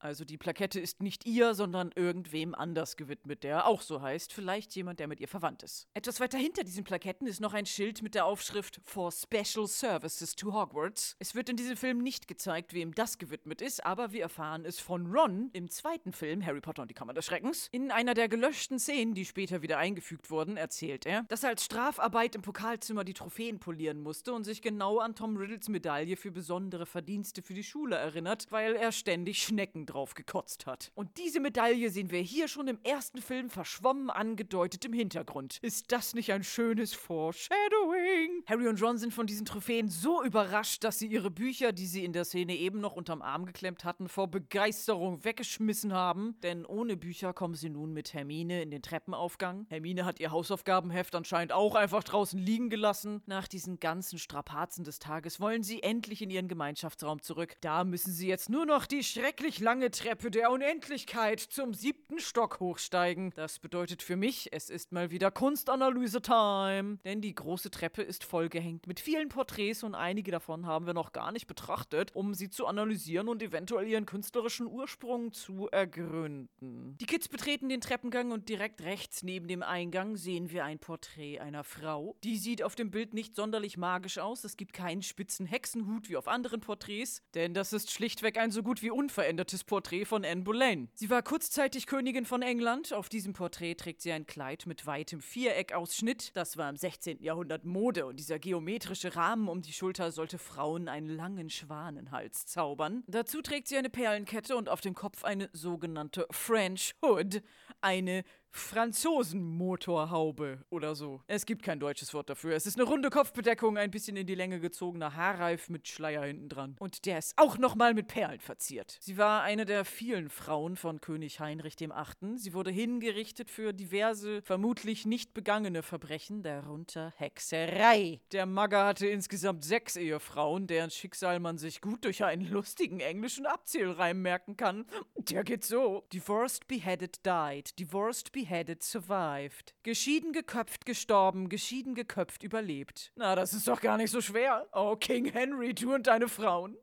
[0.02, 4.32] Also die Plakette ist nicht ihr, sondern irgendwem anders gewidmet, der auch so heißt.
[4.32, 5.86] Vielleicht jemand, der mit ihr verwandt ist.
[5.94, 10.34] Etwas weiter hinter diesen Plaketten ist noch ein Schild mit der Aufschrift For Special Services
[10.34, 11.14] to Hogwarts.
[11.20, 14.80] Es wird in diesem Film nicht gezeigt, wem das gewidmet ist, aber wir erfahren es
[14.80, 17.68] von Ron im zweiten Film Harry Potter und die Kammer des Schreckens.
[17.70, 21.64] In einer der gelöschten Szenen, die später wieder eingefügt wurden, erzählt er, dass er als
[21.64, 26.32] Strafarbeit im Pokalzimmer die Trophäen polieren musste und sich genau an Tom Riddles Medaille für
[26.32, 30.90] besondere Verdienste für die Schule erinnert, weil er ständig Schnecken drauf gekotzt hat.
[30.94, 35.58] Und diese Medaille sehen wir hier schon im ersten Film verschwommen angedeutet im Hintergrund.
[35.62, 38.44] Ist das nicht ein schönes Foreshadowing?
[38.46, 42.04] Harry und Ron sind von diesen Trophäen so überrascht, dass sie ihre Bücher, die sie
[42.04, 46.36] in der Szene eben noch unterm Arm geklemmt hatten, vor Begeisterung weggeschmissen haben.
[46.42, 49.66] Denn ohne Bücher kommen sie nun mit Hermine in den Treppenaufgang.
[49.68, 53.22] Hermine hat ihr Hausaufgabenheft anscheinend auch einfach draußen liegen gelassen.
[53.26, 57.56] Nach diesen ganzen Strapazen des Tages wollen sie endlich in ihren Gemeinschaftsraum zurück.
[57.60, 62.60] Da müssen sie jetzt nur noch die schrecklich lange Treppe der Unendlichkeit zum siebten Stock
[62.60, 63.32] hochsteigen.
[63.34, 66.98] Das bedeutet für mich, es ist mal wieder Kunstanalyse-Time.
[67.04, 71.12] Denn die große Treppe ist vollgehängt mit vielen Porträts und einige davon haben wir noch
[71.12, 76.96] gar nicht betrachtet, um sie zu analysieren und eventuell ihren künstlerischen Ursprung zu ergründen.
[77.00, 81.40] Die Kids betreten den Treppengang und direkt rechts neben dem Eingang sehen wir ein Porträt
[81.40, 82.16] einer Frau.
[82.24, 84.44] Die sieht auf dem Bild nicht sonderlich magisch aus.
[84.44, 88.62] Es gibt keinen spitzen Hexenhut wie auf anderen Porträts, denn das ist schlichtweg ein so
[88.62, 90.90] gut wie unverändertes Porträt von Anne Boleyn.
[90.92, 92.92] Sie war kurzzeitig Königin von England.
[92.92, 96.36] Auf diesem Porträt trägt sie ein Kleid mit weitem Viereckausschnitt.
[96.36, 97.22] Das war im 16.
[97.22, 103.02] Jahrhundert Mode und dieser geometrische Rahmen um die Schulter sollte Frauen einen langen Schwanenhals zaubern.
[103.06, 107.42] Dazu trägt sie eine Perlenkette und auf dem Kopf eine sogenannte French Hood,
[107.80, 111.22] eine Franzosenmotorhaube oder so.
[111.26, 112.54] Es gibt kein deutsches Wort dafür.
[112.54, 116.50] Es ist eine runde Kopfbedeckung, ein bisschen in die Länge gezogener Haarreif mit Schleier hinten
[116.50, 116.76] dran.
[116.78, 118.98] Und der ist auch nochmal mit Perlen verziert.
[119.00, 122.36] Sie war eine der vielen Frauen von König Heinrich VIII.
[122.36, 128.20] Sie wurde hingerichtet für diverse, vermutlich nicht begangene Verbrechen, darunter Hexerei.
[128.32, 133.46] Der Magger hatte insgesamt sechs Ehefrauen, deren Schicksal man sich gut durch einen lustigen englischen
[133.46, 134.84] Abzählreim merken kann.
[135.16, 136.04] Der geht so.
[136.12, 137.78] Divorced, beheaded, died.
[137.78, 138.41] Divorced, beheaded,
[138.80, 139.74] survived.
[139.82, 143.12] Geschieden, geköpft, gestorben, geschieden, geköpft, überlebt.
[143.16, 144.66] Na, das ist doch gar nicht so schwer.
[144.72, 146.76] Oh, King Henry, du und deine Frauen.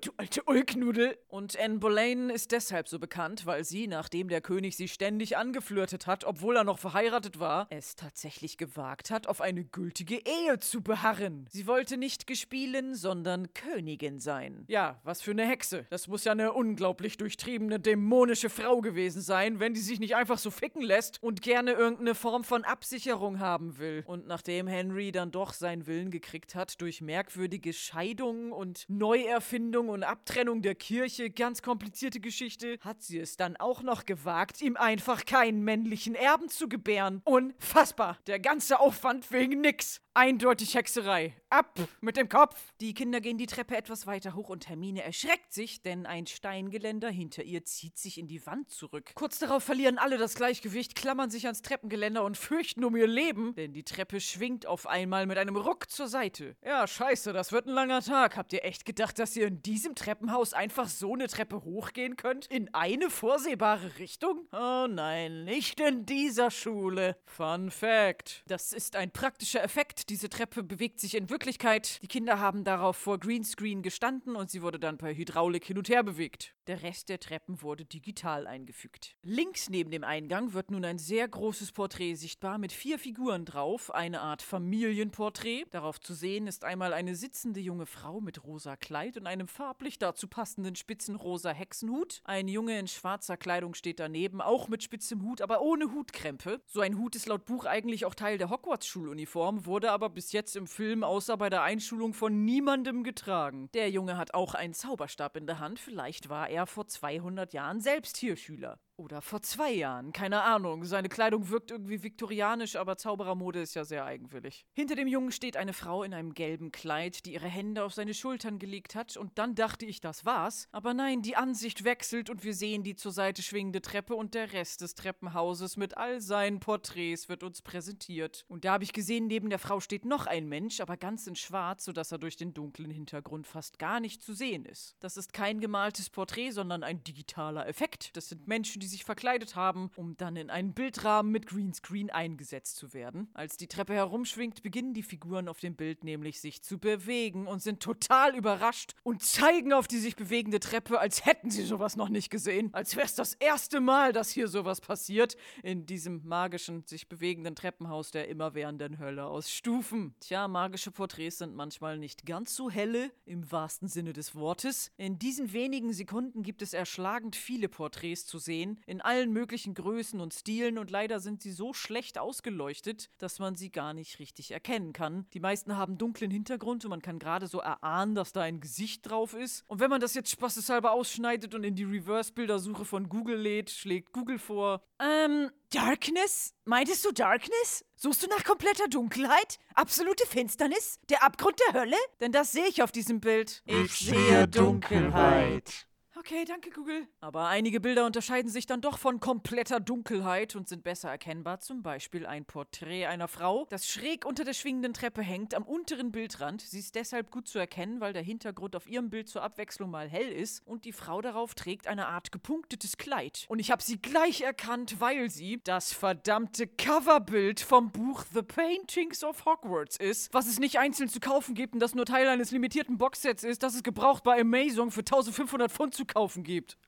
[0.00, 1.18] Du alte Ulknudel.
[1.28, 6.06] Und Anne Boleyn ist deshalb so bekannt, weil sie, nachdem der König sie ständig angeflirtet
[6.06, 10.82] hat, obwohl er noch verheiratet war, es tatsächlich gewagt hat, auf eine gültige Ehe zu
[10.82, 11.46] beharren.
[11.50, 14.64] Sie wollte nicht gespielen, sondern Königin sein.
[14.68, 15.86] Ja, was für eine Hexe.
[15.90, 20.38] Das muss ja eine unglaublich durchtriebene, dämonische Frau gewesen sein, wenn die sich nicht einfach
[20.38, 24.04] so ficken lässt und gerne irgendeine Form von Absicherung haben will.
[24.06, 30.02] Und nachdem Henry dann doch seinen Willen gekriegt hat durch merkwürdige Scheidungen und Neuerfindung und
[30.02, 35.24] Abtrennung der Kirche, ganz komplizierte Geschichte, hat sie es dann auch noch gewagt, ihm einfach
[35.24, 37.22] keinen männlichen Erben zu gebären.
[37.24, 38.18] Unfassbar.
[38.26, 40.00] Der ganze Aufwand wegen nix.
[40.16, 41.34] Eindeutig Hexerei.
[41.50, 42.72] Ab mit dem Kopf!
[42.80, 47.10] Die Kinder gehen die Treppe etwas weiter hoch und Hermine erschreckt sich, denn ein Steingeländer
[47.10, 49.10] hinter ihr zieht sich in die Wand zurück.
[49.16, 53.54] Kurz darauf verlieren alle das Gleichgewicht, klammern sich ans Treppengeländer und fürchten um ihr Leben,
[53.56, 56.56] denn die Treppe schwingt auf einmal mit einem Ruck zur Seite.
[56.64, 58.36] Ja, scheiße, das wird ein langer Tag.
[58.36, 62.46] Habt ihr echt gedacht, dass ihr in diesem Treppenhaus einfach so eine Treppe hochgehen könnt?
[62.46, 64.46] In eine vorsehbare Richtung?
[64.52, 67.16] Oh nein, nicht in dieser Schule.
[67.26, 68.42] Fun Fact.
[68.46, 72.02] Das ist ein praktischer Effekt diese Treppe bewegt sich in Wirklichkeit.
[72.02, 75.88] Die Kinder haben darauf vor Greenscreen gestanden und sie wurde dann per Hydraulik hin und
[75.88, 76.54] her bewegt.
[76.66, 79.16] Der Rest der Treppen wurde digital eingefügt.
[79.22, 83.92] Links neben dem Eingang wird nun ein sehr großes Porträt sichtbar mit vier Figuren drauf,
[83.92, 85.66] eine Art Familienporträt.
[85.72, 89.98] Darauf zu sehen ist einmal eine sitzende junge Frau mit rosa Kleid und einem farblich
[89.98, 92.22] dazu passenden spitzen rosa Hexenhut.
[92.24, 96.62] Ein Junge in schwarzer Kleidung steht daneben, auch mit spitzem Hut, aber ohne Hutkrempe.
[96.66, 100.56] So ein Hut ist laut Buch eigentlich auch Teil der Hogwarts-Schuluniform, wurde aber bis jetzt
[100.56, 103.68] im Film außer bei der Einschulung von niemandem getragen.
[103.74, 107.80] Der Junge hat auch einen Zauberstab in der Hand, vielleicht war er vor 200 Jahren
[107.80, 108.78] selbst hier Schüler.
[108.96, 110.84] Oder vor zwei Jahren, keine Ahnung.
[110.84, 114.64] Seine Kleidung wirkt irgendwie viktorianisch, aber Zauberermode ist ja sehr eigenwillig.
[114.72, 118.14] Hinter dem Jungen steht eine Frau in einem gelben Kleid, die ihre Hände auf seine
[118.14, 120.68] Schultern gelegt hat, und dann dachte ich, das war's.
[120.70, 124.52] Aber nein, die Ansicht wechselt und wir sehen die zur Seite schwingende Treppe und der
[124.52, 128.44] Rest des Treppenhauses mit all seinen Porträts wird uns präsentiert.
[128.46, 131.34] Und da habe ich gesehen, neben der Frau steht noch ein Mensch, aber ganz in
[131.34, 134.94] schwarz, sodass er durch den dunklen Hintergrund fast gar nicht zu sehen ist.
[135.00, 138.16] Das ist kein gemaltes Porträt, sondern ein digitaler Effekt.
[138.16, 142.76] Das sind Menschen, die sich verkleidet haben, um dann in einen Bildrahmen mit Greenscreen eingesetzt
[142.76, 143.28] zu werden.
[143.34, 147.62] Als die Treppe herumschwingt, beginnen die Figuren auf dem Bild nämlich sich zu bewegen und
[147.62, 152.08] sind total überrascht und zeigen auf die sich bewegende Treppe, als hätten sie sowas noch
[152.08, 152.72] nicht gesehen.
[152.72, 157.54] Als wäre es das erste Mal, dass hier sowas passiert in diesem magischen, sich bewegenden
[157.54, 160.14] Treppenhaus der immerwährenden Hölle aus Stufen.
[160.20, 164.90] Tja, magische Porträts sind manchmal nicht ganz so helle, im wahrsten Sinne des Wortes.
[164.96, 170.20] In diesen wenigen Sekunden gibt es erschlagend viele Porträts zu sehen, in allen möglichen Größen
[170.20, 174.50] und Stilen und leider sind sie so schlecht ausgeleuchtet, dass man sie gar nicht richtig
[174.50, 175.26] erkennen kann.
[175.32, 179.08] Die meisten haben dunklen Hintergrund und man kann gerade so erahnen, dass da ein Gesicht
[179.08, 179.64] drauf ist.
[179.68, 184.12] Und wenn man das jetzt spaßeshalber ausschneidet und in die Reverse-Bildersuche von Google lädt, schlägt
[184.12, 186.54] Google vor, ähm, Darkness?
[186.64, 187.84] Meintest du Darkness?
[187.96, 189.58] Suchst du nach kompletter Dunkelheit?
[189.74, 191.00] Absolute Finsternis?
[191.10, 191.96] Der Abgrund der Hölle?
[192.20, 193.62] Denn das sehe ich auf diesem Bild.
[193.66, 195.86] Ich sehe Dunkelheit.
[196.16, 197.08] Okay, danke Google.
[197.20, 201.58] Aber einige Bilder unterscheiden sich dann doch von kompletter Dunkelheit und sind besser erkennbar.
[201.58, 206.12] Zum Beispiel ein Porträt einer Frau, das schräg unter der schwingenden Treppe hängt, am unteren
[206.12, 206.60] Bildrand.
[206.60, 210.08] Sie ist deshalb gut zu erkennen, weil der Hintergrund auf ihrem Bild zur Abwechslung mal
[210.08, 213.46] hell ist und die Frau darauf trägt eine Art gepunktetes Kleid.
[213.48, 219.24] Und ich habe sie gleich erkannt, weil sie das verdammte Coverbild vom Buch The Paintings
[219.24, 222.52] of Hogwarts ist, was es nicht einzeln zu kaufen gibt und das nur Teil eines
[222.52, 226.78] limitierten Boxsets ist, das es gebraucht bei Amazon für 1500 Pfund zu kaufen gibt.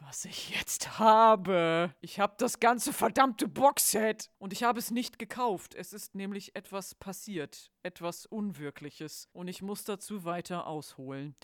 [0.00, 1.94] Was ich jetzt habe.
[2.00, 4.30] Ich habe das ganze verdammte Boxset.
[4.38, 5.74] Und ich habe es nicht gekauft.
[5.74, 7.70] Es ist nämlich etwas passiert.
[7.82, 9.28] Etwas Unwirkliches.
[9.32, 11.34] Und ich muss dazu weiter ausholen.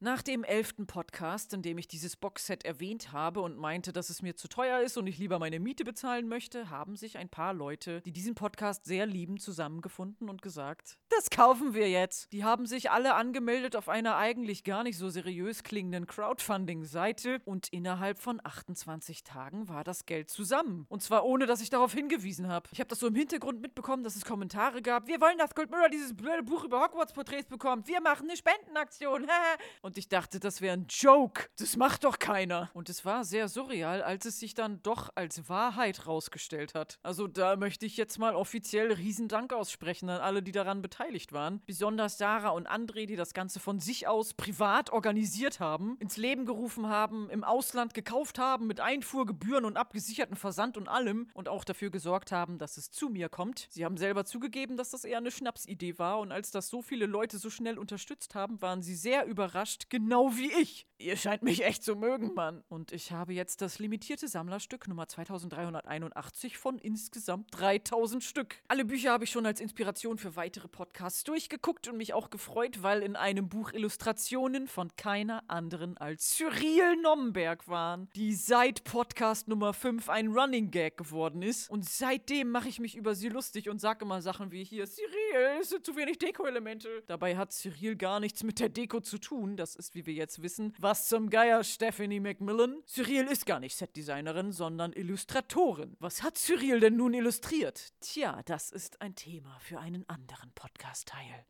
[0.00, 4.22] Nach dem elften Podcast, in dem ich dieses Boxset erwähnt habe und meinte, dass es
[4.22, 7.52] mir zu teuer ist und ich lieber meine Miete bezahlen möchte, haben sich ein paar
[7.52, 12.32] Leute, die diesen Podcast sehr lieben, zusammengefunden und gesagt, das kaufen wir jetzt.
[12.32, 17.68] Die haben sich alle angemeldet auf einer eigentlich gar nicht so seriös klingenden Crowdfunding-Seite und
[17.68, 20.86] innerhalb von 28 Tagen war das Geld zusammen.
[20.88, 22.70] Und zwar ohne, dass ich darauf hingewiesen habe.
[22.72, 25.09] Ich habe das so im Hintergrund mitbekommen, dass es Kommentare gab.
[25.10, 27.88] Wir wollen, dass Gold dieses blöde Buch über Hogwarts-Porträts bekommt.
[27.88, 29.26] Wir machen eine Spendenaktion.
[29.82, 31.48] und ich dachte, das wäre ein Joke.
[31.58, 32.70] Das macht doch keiner.
[32.74, 37.00] Und es war sehr surreal, als es sich dann doch als Wahrheit rausgestellt hat.
[37.02, 41.60] Also da möchte ich jetzt mal offiziell Riesendank aussprechen an alle, die daran beteiligt waren.
[41.66, 46.46] Besonders Sarah und André, die das Ganze von sich aus privat organisiert haben, ins Leben
[46.46, 51.64] gerufen haben, im Ausland gekauft haben, mit Einfuhrgebühren und abgesicherten Versand und allem und auch
[51.64, 53.66] dafür gesorgt haben, dass es zu mir kommt.
[53.70, 56.82] Sie haben selber zugegeben, dass das das eher eine Schnapsidee war und als das so
[56.82, 60.86] viele Leute so schnell unterstützt haben, waren sie sehr überrascht, genau wie ich.
[61.00, 62.62] Ihr scheint mich echt zu mögen, Mann.
[62.68, 68.56] Und ich habe jetzt das limitierte Sammlerstück Nummer 2381 von insgesamt 3000 Stück.
[68.68, 72.82] Alle Bücher habe ich schon als Inspiration für weitere Podcasts durchgeguckt und mich auch gefreut,
[72.82, 79.48] weil in einem Buch Illustrationen von keiner anderen als Cyril Nomberg waren, die seit Podcast
[79.48, 81.70] Nummer 5 ein Running Gag geworden ist.
[81.70, 85.60] Und seitdem mache ich mich über sie lustig und sage immer Sachen wie hier, Cyril,
[85.62, 87.04] es sind zu wenig Deko-Elemente.
[87.06, 89.56] Dabei hat Cyril gar nichts mit der Deko zu tun.
[89.56, 92.82] Das ist, wie wir jetzt wissen, was zum Geier Stephanie McMillan?
[92.84, 95.96] Cyril ist gar nicht Setdesignerin, sondern Illustratorin.
[96.00, 97.92] Was hat Cyril denn nun illustriert?
[98.00, 101.46] Tja, das ist ein Thema für einen anderen Podcast-Teil.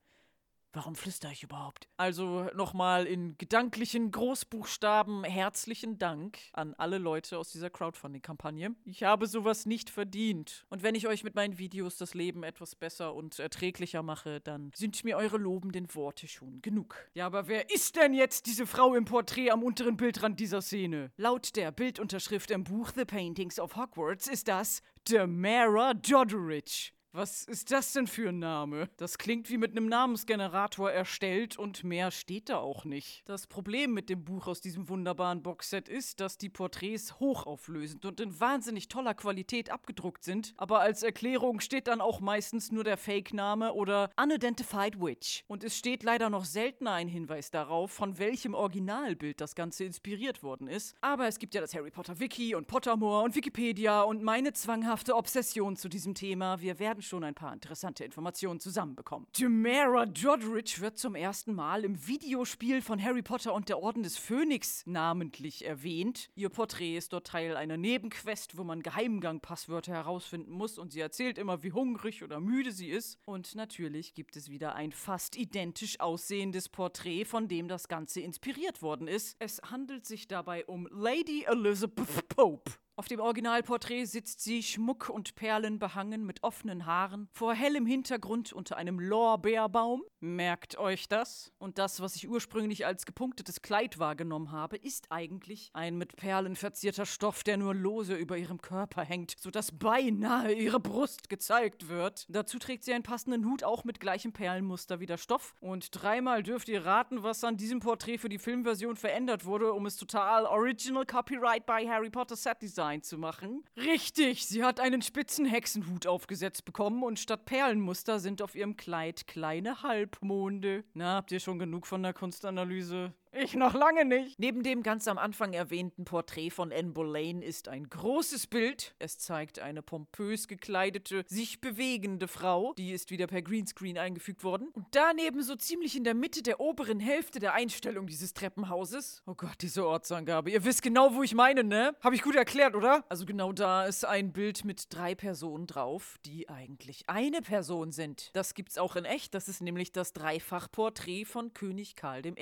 [0.72, 1.88] Warum flüstere ich überhaupt?
[1.96, 8.76] Also nochmal in gedanklichen Großbuchstaben herzlichen Dank an alle Leute aus dieser Crowdfunding-Kampagne.
[8.84, 10.64] Ich habe sowas nicht verdient.
[10.68, 14.70] Und wenn ich euch mit meinen Videos das Leben etwas besser und erträglicher mache, dann
[14.74, 16.94] sind mir eure lobenden Worte schon genug.
[17.14, 21.10] Ja, aber wer ist denn jetzt diese Frau im Porträt am unteren Bildrand dieser Szene?
[21.16, 26.92] Laut der Bildunterschrift im Buch The Paintings of Hogwarts ist das Tamara Doddridge.
[27.12, 28.88] Was ist das denn für ein Name?
[28.96, 33.28] Das klingt wie mit einem Namensgenerator erstellt und mehr steht da auch nicht.
[33.28, 38.20] Das Problem mit dem Buch aus diesem wunderbaren Boxset ist, dass die Porträts hochauflösend und
[38.20, 42.96] in wahnsinnig toller Qualität abgedruckt sind, aber als Erklärung steht dann auch meistens nur der
[42.96, 45.42] Fake-Name oder Unidentified Witch.
[45.48, 50.44] Und es steht leider noch seltener ein Hinweis darauf, von welchem Originalbild das Ganze inspiriert
[50.44, 50.94] worden ist.
[51.00, 55.16] Aber es gibt ja das Harry Potter Wiki und Pottermore und Wikipedia und meine zwanghafte
[55.16, 56.61] Obsession zu diesem Thema.
[56.61, 59.26] Wir werden schon ein paar interessante Informationen zusammenbekommen.
[59.32, 64.16] Tamara Doddridge wird zum ersten Mal im Videospiel von Harry Potter und der Orden des
[64.16, 66.30] Phönix namentlich erwähnt.
[66.34, 71.38] Ihr Porträt ist dort Teil einer Nebenquest, wo man Geheimgang-Passwörter herausfinden muss und sie erzählt
[71.38, 73.18] immer, wie hungrig oder müde sie ist.
[73.24, 78.82] Und natürlich gibt es wieder ein fast identisch aussehendes Porträt, von dem das Ganze inspiriert
[78.82, 79.36] worden ist.
[79.38, 82.72] Es handelt sich dabei um Lady Elizabeth Pope.
[83.01, 88.53] Auf dem Originalporträt sitzt sie schmuck und Perlen behangen mit offenen Haaren, vor hellem Hintergrund
[88.53, 90.03] unter einem Lorbeerbaum.
[90.22, 91.50] Merkt euch das?
[91.58, 96.56] Und das, was ich ursprünglich als gepunktetes Kleid wahrgenommen habe, ist eigentlich ein mit Perlen
[96.56, 102.26] verzierter Stoff, der nur lose über ihrem Körper hängt, sodass beinahe ihre Brust gezeigt wird.
[102.28, 105.54] Dazu trägt sie einen passenden Hut, auch mit gleichem Perlenmuster wie der Stoff.
[105.60, 109.86] Und dreimal dürft ihr raten, was an diesem Porträt für die Filmversion verändert wurde, um
[109.86, 113.64] es total Original Copyright by Harry Potter Set Design zu machen.
[113.74, 119.26] Richtig, sie hat einen spitzen Hexenhut aufgesetzt bekommen und statt Perlenmuster sind auf ihrem Kleid
[119.26, 120.84] kleine Halbmonde.
[120.94, 123.12] Na, habt ihr schon genug von der Kunstanalyse?
[123.32, 124.40] Ich noch lange nicht.
[124.40, 128.96] Neben dem ganz am Anfang erwähnten Porträt von Anne Boleyn ist ein großes Bild.
[128.98, 132.74] Es zeigt eine pompös gekleidete, sich bewegende Frau.
[132.76, 134.70] Die ist wieder per Greenscreen eingefügt worden.
[134.72, 139.22] Und daneben so ziemlich in der Mitte der oberen Hälfte der Einstellung dieses Treppenhauses.
[139.26, 140.50] Oh Gott, diese Ortsangabe.
[140.50, 141.94] Ihr wisst genau, wo ich meine, ne?
[142.00, 143.04] Hab ich gut erklärt, oder?
[143.08, 148.30] Also genau da ist ein Bild mit drei Personen drauf, die eigentlich eine Person sind.
[148.32, 149.34] Das gibt's auch in echt.
[149.34, 152.34] Das ist nämlich das Dreifachporträt von König Karl I.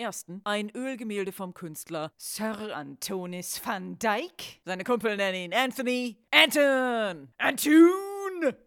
[0.44, 4.60] Ein Ölgemälde vom Künstler Sir Antonis van Dyck.
[4.64, 7.28] Seine Kumpel nennen ihn Anthony Anton.
[7.38, 8.07] Anton!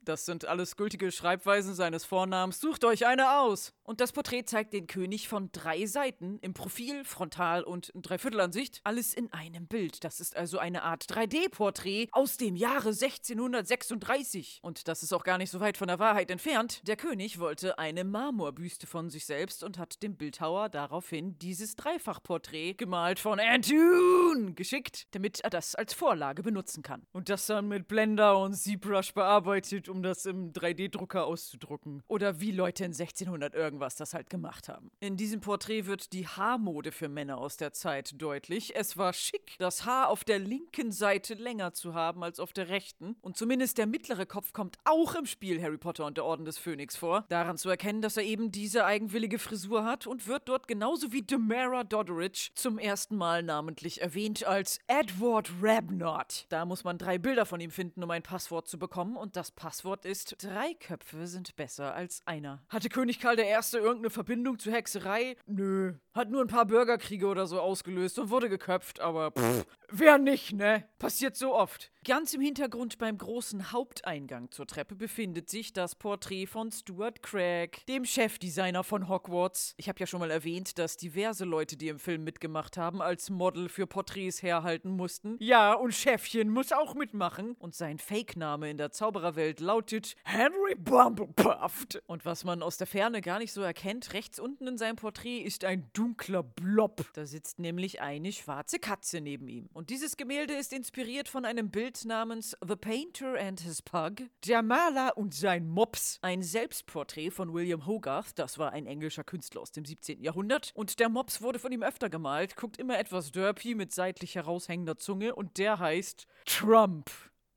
[0.03, 2.59] Das sind alles gültige Schreibweisen seines Vornamens.
[2.59, 3.74] Sucht euch eine aus.
[3.84, 9.13] Und das Porträt zeigt den König von drei Seiten, im Profil, Frontal und Dreiviertelansicht, alles
[9.13, 10.03] in einem Bild.
[10.03, 14.59] Das ist also eine Art 3D-Porträt aus dem Jahre 1636.
[14.61, 16.82] Und das ist auch gar nicht so weit von der Wahrheit entfernt.
[16.88, 22.74] Der König wollte eine Marmorbüste von sich selbst und hat dem Bildhauer daraufhin dieses Dreifachporträt
[22.76, 27.05] gemalt von Antoon geschickt, damit er das als Vorlage benutzen kann.
[27.11, 32.03] Und das dann mit Blender und ZBrush bearbeitet, um das im 3D-Drucker auszudrucken.
[32.07, 34.91] Oder wie Leute in 1600 irgendwas das halt gemacht haben.
[34.99, 38.76] In diesem Porträt wird die Haarmode für Männer aus der Zeit deutlich.
[38.76, 42.70] Es war schick, das Haar auf der linken Seite länger zu haben als auf der
[42.70, 43.16] rechten.
[43.22, 46.57] Und zumindest der mittlere Kopf kommt auch im Spiel Harry Potter und der Orden des
[46.57, 47.26] Phönix vor.
[47.30, 51.22] Daran zu erkennen, dass er eben diese eigenwillige Frisur hat und wird dort genauso wie
[51.22, 56.45] Demara Doddridge zum ersten Mal namentlich erwähnt als Edward Rabnot.
[56.49, 59.16] Da muss man drei Bilder von ihm finden, um ein Passwort zu bekommen.
[59.16, 62.64] Und das Passwort ist: Drei Köpfe sind besser als einer.
[62.70, 63.43] Hatte König Karl I.
[63.74, 65.36] irgendeine Verbindung zur Hexerei?
[65.45, 65.93] Nö.
[66.14, 70.54] Hat nur ein paar Bürgerkriege oder so ausgelöst und wurde geköpft, aber pff, wer nicht,
[70.54, 70.86] ne?
[70.98, 71.92] Passiert so oft.
[72.04, 77.86] Ganz im Hintergrund beim großen Haupteingang zur Treppe befindet sich das Porträt von Stuart Craig,
[77.88, 79.76] dem Chefdesigner von Hogwarts.
[79.78, 83.30] Ich habe ja schon mal erwähnt, dass diverse Leute, die im Film mitgemacht haben, als
[83.30, 85.38] Model für Porträts herhalten mussten.
[85.39, 87.56] Ja, und Chefchen muss auch mitmachen.
[87.60, 92.04] Und sein Fake-Name in der Zaubererwelt Welt lautet Henry Bumblepuffed.
[92.06, 95.39] Und was man aus der Ferne gar nicht so erkennt, rechts unten in seinem Porträt
[95.39, 97.06] ist ein dunkler Blob.
[97.14, 99.68] Da sitzt nämlich eine schwarze Katze neben ihm.
[99.74, 104.62] Und dieses Gemälde ist inspiriert von einem Bild namens The Painter and His Pug, der
[104.62, 106.20] Maler und sein Mops.
[106.22, 110.22] Ein Selbstporträt von William Hogarth, das war ein englischer Künstler aus dem 17.
[110.22, 110.72] Jahrhundert.
[110.76, 114.98] Und der Mops wurde von ihm öfter gemalt, guckt immer etwas derpy mit seitlich heraushängender
[114.98, 117.10] Zunge und der heißt Trump.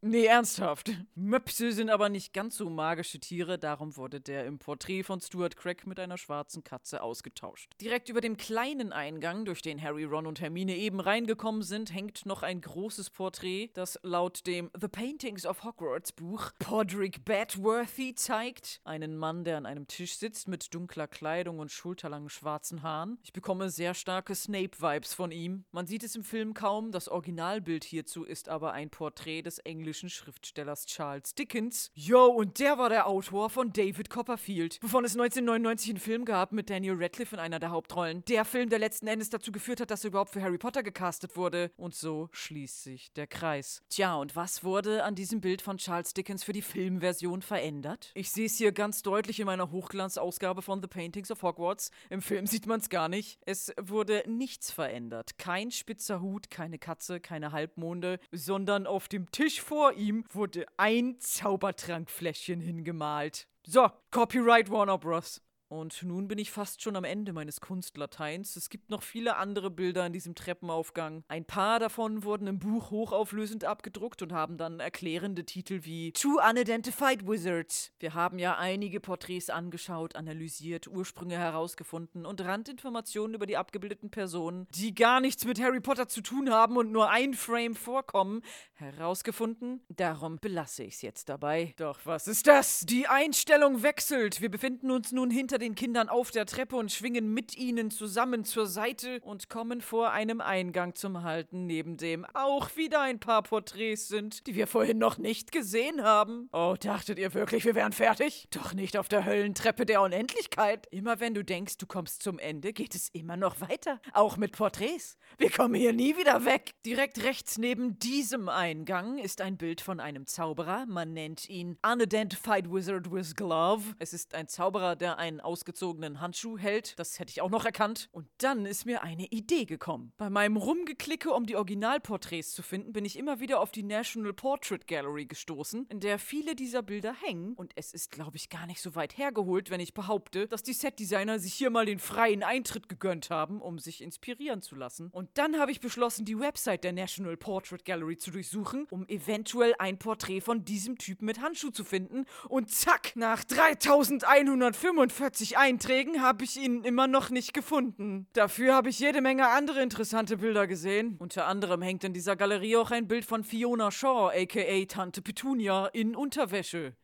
[0.07, 0.91] Nee, ernsthaft.
[1.15, 5.57] Möpse sind aber nicht ganz so magische Tiere, darum wurde der im Porträt von Stuart
[5.57, 7.73] Craig mit einer schwarzen Katze ausgetauscht.
[7.81, 12.27] Direkt über dem kleinen Eingang, durch den Harry, Ron und Hermine eben reingekommen sind, hängt
[12.27, 18.83] noch ein großes Porträt, das laut dem The Paintings of Hogwarts Buch Podrick Badworthy zeigt.
[18.85, 23.17] Einen Mann, der an einem Tisch sitzt mit dunkler Kleidung und schulterlangen schwarzen Haaren.
[23.23, 25.65] Ich bekomme sehr starke Snape-Vibes von ihm.
[25.73, 29.94] Man sieht es im Film kaum, das Originalbild hierzu ist aber ein Porträt des englischen
[29.95, 31.91] Schriftstellers Charles Dickens.
[31.95, 36.53] Yo, und der war der Autor von David Copperfield, wovon es 1999 einen Film gab
[36.53, 38.25] mit Daniel Radcliffe in einer der Hauptrollen.
[38.27, 41.37] Der Film, der letzten Endes dazu geführt hat, dass er überhaupt für Harry Potter gecastet
[41.37, 41.71] wurde.
[41.77, 43.83] Und so schließt sich der Kreis.
[43.89, 48.11] Tja, und was wurde an diesem Bild von Charles Dickens für die Filmversion verändert?
[48.15, 51.91] Ich sehe es hier ganz deutlich in meiner Hochglanzausgabe von The Paintings of Hogwarts.
[52.11, 53.39] Im Film sieht man es gar nicht.
[53.47, 55.39] Es wurde nichts verändert.
[55.39, 61.19] Kein spitzer Hut, keine Katze, keine Halbmonde, sondern auf dem Tisch vor ihm wurde ein
[61.19, 63.47] Zaubertrankfläschchen hingemalt.
[63.67, 65.41] So, Copyright Warner Bros.
[65.75, 68.55] Und nun bin ich fast schon am Ende meines Kunstlateins.
[68.55, 71.25] Es gibt noch viele andere Bilder in diesem Treppenaufgang.
[71.27, 76.39] Ein paar davon wurden im Buch hochauflösend abgedruckt und haben dann erklärende Titel wie Two
[76.49, 77.91] Unidentified Wizards.
[77.99, 84.69] Wir haben ja einige Porträts angeschaut, analysiert, Ursprünge herausgefunden und Randinformationen über die abgebildeten Personen,
[84.71, 88.43] die gar nichts mit Harry Potter zu tun haben und nur ein Frame vorkommen,
[88.75, 89.83] herausgefunden.
[89.89, 91.75] Darum belasse ich es jetzt dabei.
[91.79, 92.83] Doch was ist das?
[92.87, 94.41] Die Einstellung wechselt.
[94.41, 98.45] Wir befinden uns nun hinter den Kindern auf der Treppe und schwingen mit ihnen zusammen
[98.45, 103.43] zur Seite und kommen vor einem Eingang zum Halten, neben dem auch wieder ein paar
[103.43, 106.51] Porträts sind, die wir vorhin noch nicht gesehen haben.
[106.53, 108.47] Oh, dachtet ihr wirklich, wir wären fertig?
[108.51, 110.87] Doch nicht auf der Höllentreppe der Unendlichkeit.
[110.91, 114.03] Immer wenn du denkst, du kommst zum Ende, geht es immer noch weiter.
[114.13, 115.17] Auch mit Porträts.
[115.39, 116.75] Wir kommen hier nie wieder weg.
[116.85, 120.85] Direkt rechts neben diesem Eingang ist ein Bild von einem Zauberer.
[120.85, 123.95] Man nennt ihn Unidentified Wizard with Glove.
[123.99, 126.99] Es ist ein Zauberer, der einen ausgezogenen Handschuh hält.
[126.99, 128.09] Das hätte ich auch noch erkannt.
[128.11, 130.13] Und dann ist mir eine Idee gekommen.
[130.17, 134.33] Bei meinem Rumgeklicke, um die Originalporträts zu finden, bin ich immer wieder auf die National
[134.33, 137.55] Portrait Gallery gestoßen, in der viele dieser Bilder hängen.
[137.55, 140.73] Und es ist, glaube ich, gar nicht so weit hergeholt, wenn ich behaupte, dass die
[140.73, 145.11] Setdesigner sich hier mal den freien Eintritt gegönnt haben, um sich inspirieren zu lassen.
[145.13, 149.73] Und dann habe ich beschlossen, die Website der National Portrait Gallery zu durchsuchen, um eventuell
[149.79, 152.25] ein Porträt von diesem Typen mit Handschuh zu finden.
[152.49, 158.27] Und zack, nach 3145 Einträgen habe ich ihn immer noch nicht gefunden.
[158.33, 161.17] Dafür habe ich jede Menge andere interessante Bilder gesehen.
[161.19, 165.87] Unter anderem hängt in dieser Galerie auch ein Bild von Fiona Shaw, aka Tante Petunia,
[165.87, 166.95] in Unterwäsche.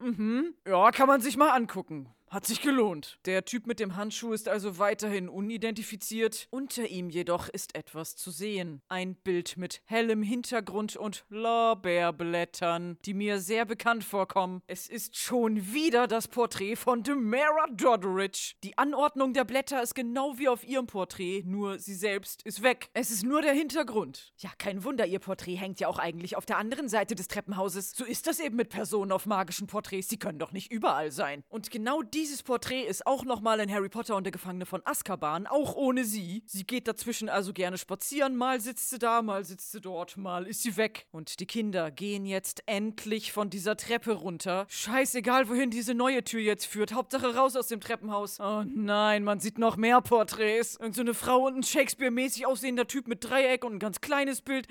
[0.00, 0.54] Mhm.
[0.66, 2.08] Ja, kann man sich mal angucken.
[2.34, 3.20] Hat sich gelohnt.
[3.26, 6.48] Der Typ mit dem Handschuh ist also weiterhin unidentifiziert.
[6.50, 8.82] Unter ihm jedoch ist etwas zu sehen.
[8.88, 14.62] Ein Bild mit hellem Hintergrund und Lorbeerblättern, die mir sehr bekannt vorkommen.
[14.66, 18.54] Es ist schon wieder das Porträt von Demara Doddridge.
[18.64, 22.90] Die Anordnung der Blätter ist genau wie auf ihrem Porträt, nur sie selbst ist weg.
[22.94, 24.32] Es ist nur der Hintergrund.
[24.38, 27.92] Ja, kein Wunder, ihr Porträt hängt ja auch eigentlich auf der anderen Seite des Treppenhauses.
[27.92, 30.08] So ist das eben mit Personen auf magischen Porträts.
[30.08, 31.44] Sie können doch nicht überall sein.
[31.48, 35.46] Und genau dieses Porträt ist auch nochmal in Harry Potter und der Gefangene von Azkaban,
[35.46, 36.42] auch ohne sie.
[36.46, 40.46] Sie geht dazwischen also gerne spazieren, mal sitzt sie da, mal sitzt sie dort, mal
[40.46, 41.06] ist sie weg.
[41.12, 44.64] Und die Kinder gehen jetzt endlich von dieser Treppe runter.
[44.70, 46.94] Scheißegal, wohin diese neue Tür jetzt führt.
[46.94, 48.40] Hauptsache raus aus dem Treppenhaus.
[48.40, 50.76] Oh nein, man sieht noch mehr Porträts.
[50.76, 54.40] Irgend so eine Frau und ein Shakespeare-mäßig aussehender Typ mit Dreieck und ein ganz kleines
[54.40, 54.66] Bild.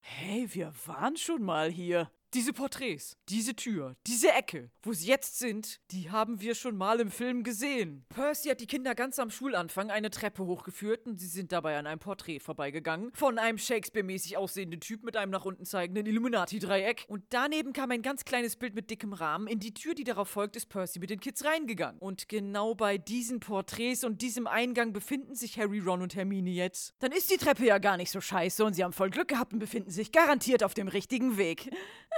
[0.00, 2.10] Hey, wir waren schon mal hier.
[2.34, 7.00] Diese Porträts, diese Tür, diese Ecke, wo sie jetzt sind, die haben wir schon mal
[7.00, 8.04] im Film gesehen.
[8.10, 11.86] Percy hat die Kinder ganz am Schulanfang eine Treppe hochgeführt und sie sind dabei an
[11.86, 13.12] einem Porträt vorbeigegangen.
[13.14, 17.06] Von einem Shakespeare-mäßig aussehenden Typ mit einem nach unten zeigenden Illuminati-Dreieck.
[17.08, 19.46] Und daneben kam ein ganz kleines Bild mit dickem Rahmen.
[19.46, 21.98] In die Tür, die darauf folgt, ist Percy mit den Kids reingegangen.
[21.98, 26.92] Und genau bei diesen Porträts und diesem Eingang befinden sich Harry, Ron und Hermine jetzt.
[26.98, 29.54] Dann ist die Treppe ja gar nicht so scheiße und sie haben voll Glück gehabt
[29.54, 31.70] und befinden sich garantiert auf dem richtigen Weg.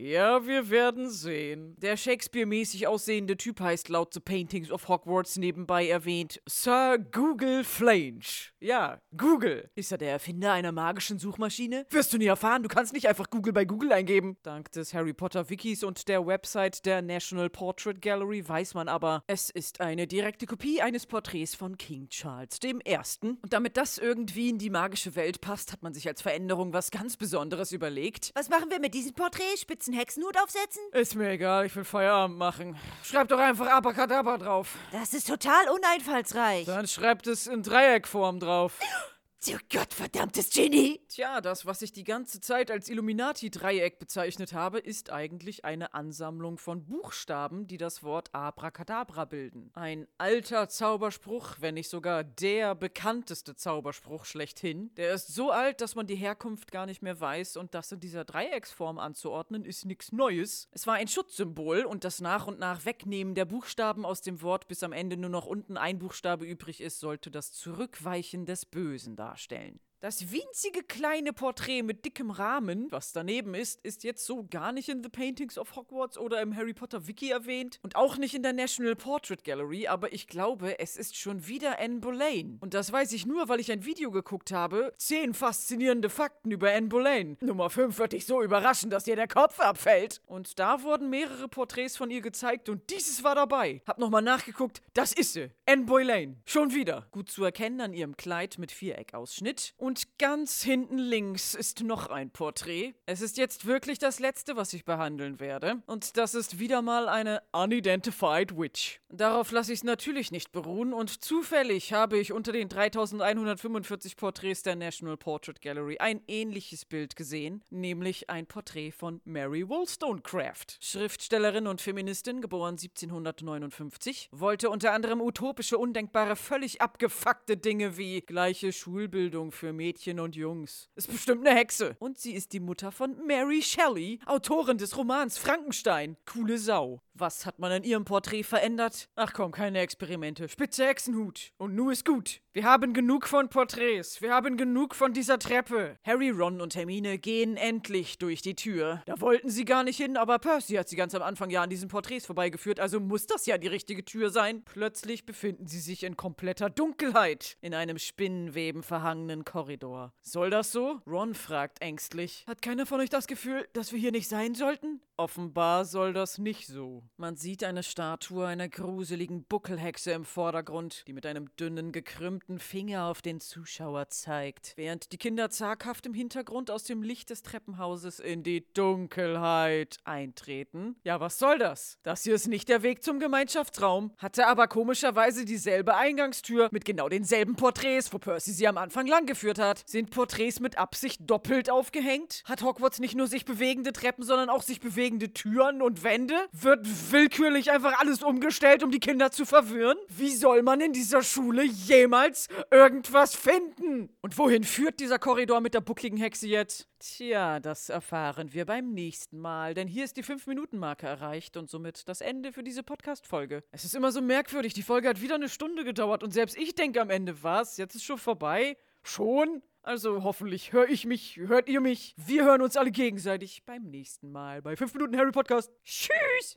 [0.00, 1.76] Ja, wir werden sehen.
[1.76, 8.48] Der Shakespeare-mäßig aussehende Typ heißt laut The Paintings of Hogwarts nebenbei erwähnt Sir Google Flange.
[8.60, 9.68] Ja, Google.
[9.74, 11.84] Ist er der Erfinder einer magischen Suchmaschine?
[11.90, 14.38] Wirst du nie erfahren, du kannst nicht einfach Google bei Google eingeben.
[14.42, 19.22] Dank des Harry Potter Wikis und der Website der National Portrait Gallery weiß man aber,
[19.26, 22.72] es ist eine direkte Kopie eines Porträts von King Charles I.
[23.20, 26.90] Und damit das irgendwie in die magische Welt passt, hat man sich als Veränderung was
[26.90, 28.30] ganz Besonderes überlegt.
[28.34, 29.44] Was machen wir mit diesem Porträt?
[29.90, 30.82] Spitzen Hexenhut aufsetzen?
[30.92, 32.76] Ist mir egal, ich will Feierabend machen.
[33.02, 34.74] Schreib doch einfach Abracadabra drauf.
[34.92, 36.66] Das ist total uneinfallsreich.
[36.66, 38.78] Dann schreibt es in Dreieckform drauf.
[39.42, 41.00] Du gottverdammtes Genie!
[41.08, 46.58] Tja, das, was ich die ganze Zeit als Illuminati-Dreieck bezeichnet habe, ist eigentlich eine Ansammlung
[46.58, 49.70] von Buchstaben, die das Wort Abracadabra bilden.
[49.72, 54.94] Ein alter Zauberspruch, wenn nicht sogar der bekannteste Zauberspruch schlechthin.
[54.96, 58.00] Der ist so alt, dass man die Herkunft gar nicht mehr weiß und das in
[58.00, 60.68] dieser Dreiecksform anzuordnen, ist nichts Neues.
[60.72, 64.68] Es war ein Schutzsymbol und das nach und nach Wegnehmen der Buchstaben aus dem Wort,
[64.68, 69.16] bis am Ende nur noch unten ein Buchstabe übrig ist, sollte das Zurückweichen des Bösen
[69.16, 69.80] darstellen darstellen.
[70.00, 74.88] Das winzige kleine Porträt mit dickem Rahmen, was daneben ist, ist jetzt so gar nicht
[74.88, 78.42] in The Paintings of Hogwarts oder im Harry Potter Wiki erwähnt und auch nicht in
[78.42, 82.56] der National Portrait Gallery, aber ich glaube, es ist schon wieder Anne Boleyn.
[82.62, 84.94] Und das weiß ich nur, weil ich ein Video geguckt habe.
[84.96, 87.36] Zehn faszinierende Fakten über Anne Boleyn.
[87.42, 90.22] Nummer 5 wird dich so überraschen, dass dir der Kopf abfällt.
[90.24, 93.82] Und da wurden mehrere Porträts von ihr gezeigt und dieses war dabei.
[93.86, 95.50] Hab nochmal nachgeguckt, das ist sie.
[95.66, 96.40] Anne Boleyn.
[96.46, 97.06] Schon wieder.
[97.10, 99.74] Gut zu erkennen an ihrem Kleid mit Viereckausschnitt.
[99.76, 102.94] Und und ganz hinten links ist noch ein Porträt.
[103.06, 105.82] Es ist jetzt wirklich das letzte, was ich behandeln werde.
[105.86, 109.00] Und das ist wieder mal eine Unidentified Witch.
[109.08, 114.62] Darauf lasse ich es natürlich nicht beruhen und zufällig habe ich unter den 3145 Porträts
[114.62, 120.78] der National Portrait Gallery ein ähnliches Bild gesehen, nämlich ein Porträt von Mary Wollstonecraft.
[120.78, 128.72] Schriftstellerin und Feministin, geboren 1759, wollte unter anderem utopische, undenkbare, völlig abgefuckte Dinge wie gleiche
[128.72, 130.90] Schulbildung für Mädchen und Jungs.
[130.94, 131.96] Ist bestimmt eine Hexe.
[132.00, 136.18] Und sie ist die Mutter von Mary Shelley, Autorin des Romans Frankenstein.
[136.26, 137.00] Coole Sau.
[137.20, 139.10] Was hat man an ihrem Porträt verändert?
[139.14, 140.48] Ach komm, keine Experimente.
[140.48, 141.52] Spitze Hexenhut.
[141.58, 142.40] Und nu ist gut.
[142.54, 144.22] Wir haben genug von Porträts.
[144.22, 145.98] Wir haben genug von dieser Treppe.
[146.02, 149.02] Harry, Ron und Hermine gehen endlich durch die Tür.
[149.04, 151.68] Da wollten sie gar nicht hin, aber Percy hat sie ganz am Anfang ja an
[151.68, 154.64] diesen Porträts vorbeigeführt, also muss das ja die richtige Tür sein.
[154.64, 157.58] Plötzlich befinden sie sich in kompletter Dunkelheit.
[157.60, 160.14] In einem Spinnenweben verhangenen Korridor.
[160.22, 161.02] Soll das so?
[161.06, 162.44] Ron fragt ängstlich.
[162.48, 165.02] Hat keiner von euch das Gefühl, dass wir hier nicht sein sollten?
[165.20, 167.02] Offenbar soll das nicht so.
[167.18, 173.04] Man sieht eine Statue einer gruseligen Buckelhexe im Vordergrund, die mit einem dünnen, gekrümmten Finger
[173.04, 178.18] auf den Zuschauer zeigt, während die Kinder zaghaft im Hintergrund aus dem Licht des Treppenhauses
[178.18, 180.96] in die Dunkelheit eintreten.
[181.04, 181.98] Ja, was soll das?
[182.02, 187.10] Das hier ist nicht der Weg zum Gemeinschaftsraum, hatte aber komischerweise dieselbe Eingangstür mit genau
[187.10, 189.82] denselben Porträts, wo Percy sie am Anfang langgeführt hat.
[189.84, 192.42] Sind Porträts mit Absicht doppelt aufgehängt?
[192.46, 196.34] Hat Hogwarts nicht nur sich bewegende Treppen, sondern auch sich bewegende grundlegende Türen und Wände?
[196.52, 199.96] Wird willkürlich einfach alles umgestellt, um die Kinder zu verwirren?
[200.08, 204.10] Wie soll man in dieser Schule jemals irgendwas finden?
[204.20, 206.88] Und wohin führt dieser Korridor mit der buckligen Hexe jetzt?
[206.98, 212.08] Tja, das erfahren wir beim nächsten Mal, denn hier ist die 5-Minuten-Marke erreicht und somit
[212.08, 213.64] das Ende für diese Podcast-Folge.
[213.72, 216.74] Es ist immer so merkwürdig, die Folge hat wieder eine Stunde gedauert und selbst ich
[216.74, 217.78] denke am Ende, was?
[217.78, 218.76] Jetzt ist schon vorbei?
[219.02, 219.62] Schon?
[219.82, 222.14] Also hoffentlich höre ich mich, hört ihr mich.
[222.18, 225.72] Wir hören uns alle gegenseitig beim nächsten Mal bei 5 Minuten Harry Podcast.
[225.84, 226.54] Tschüss!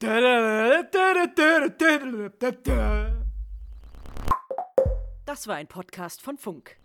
[5.25, 6.75] Das war ein Podcast von Funk.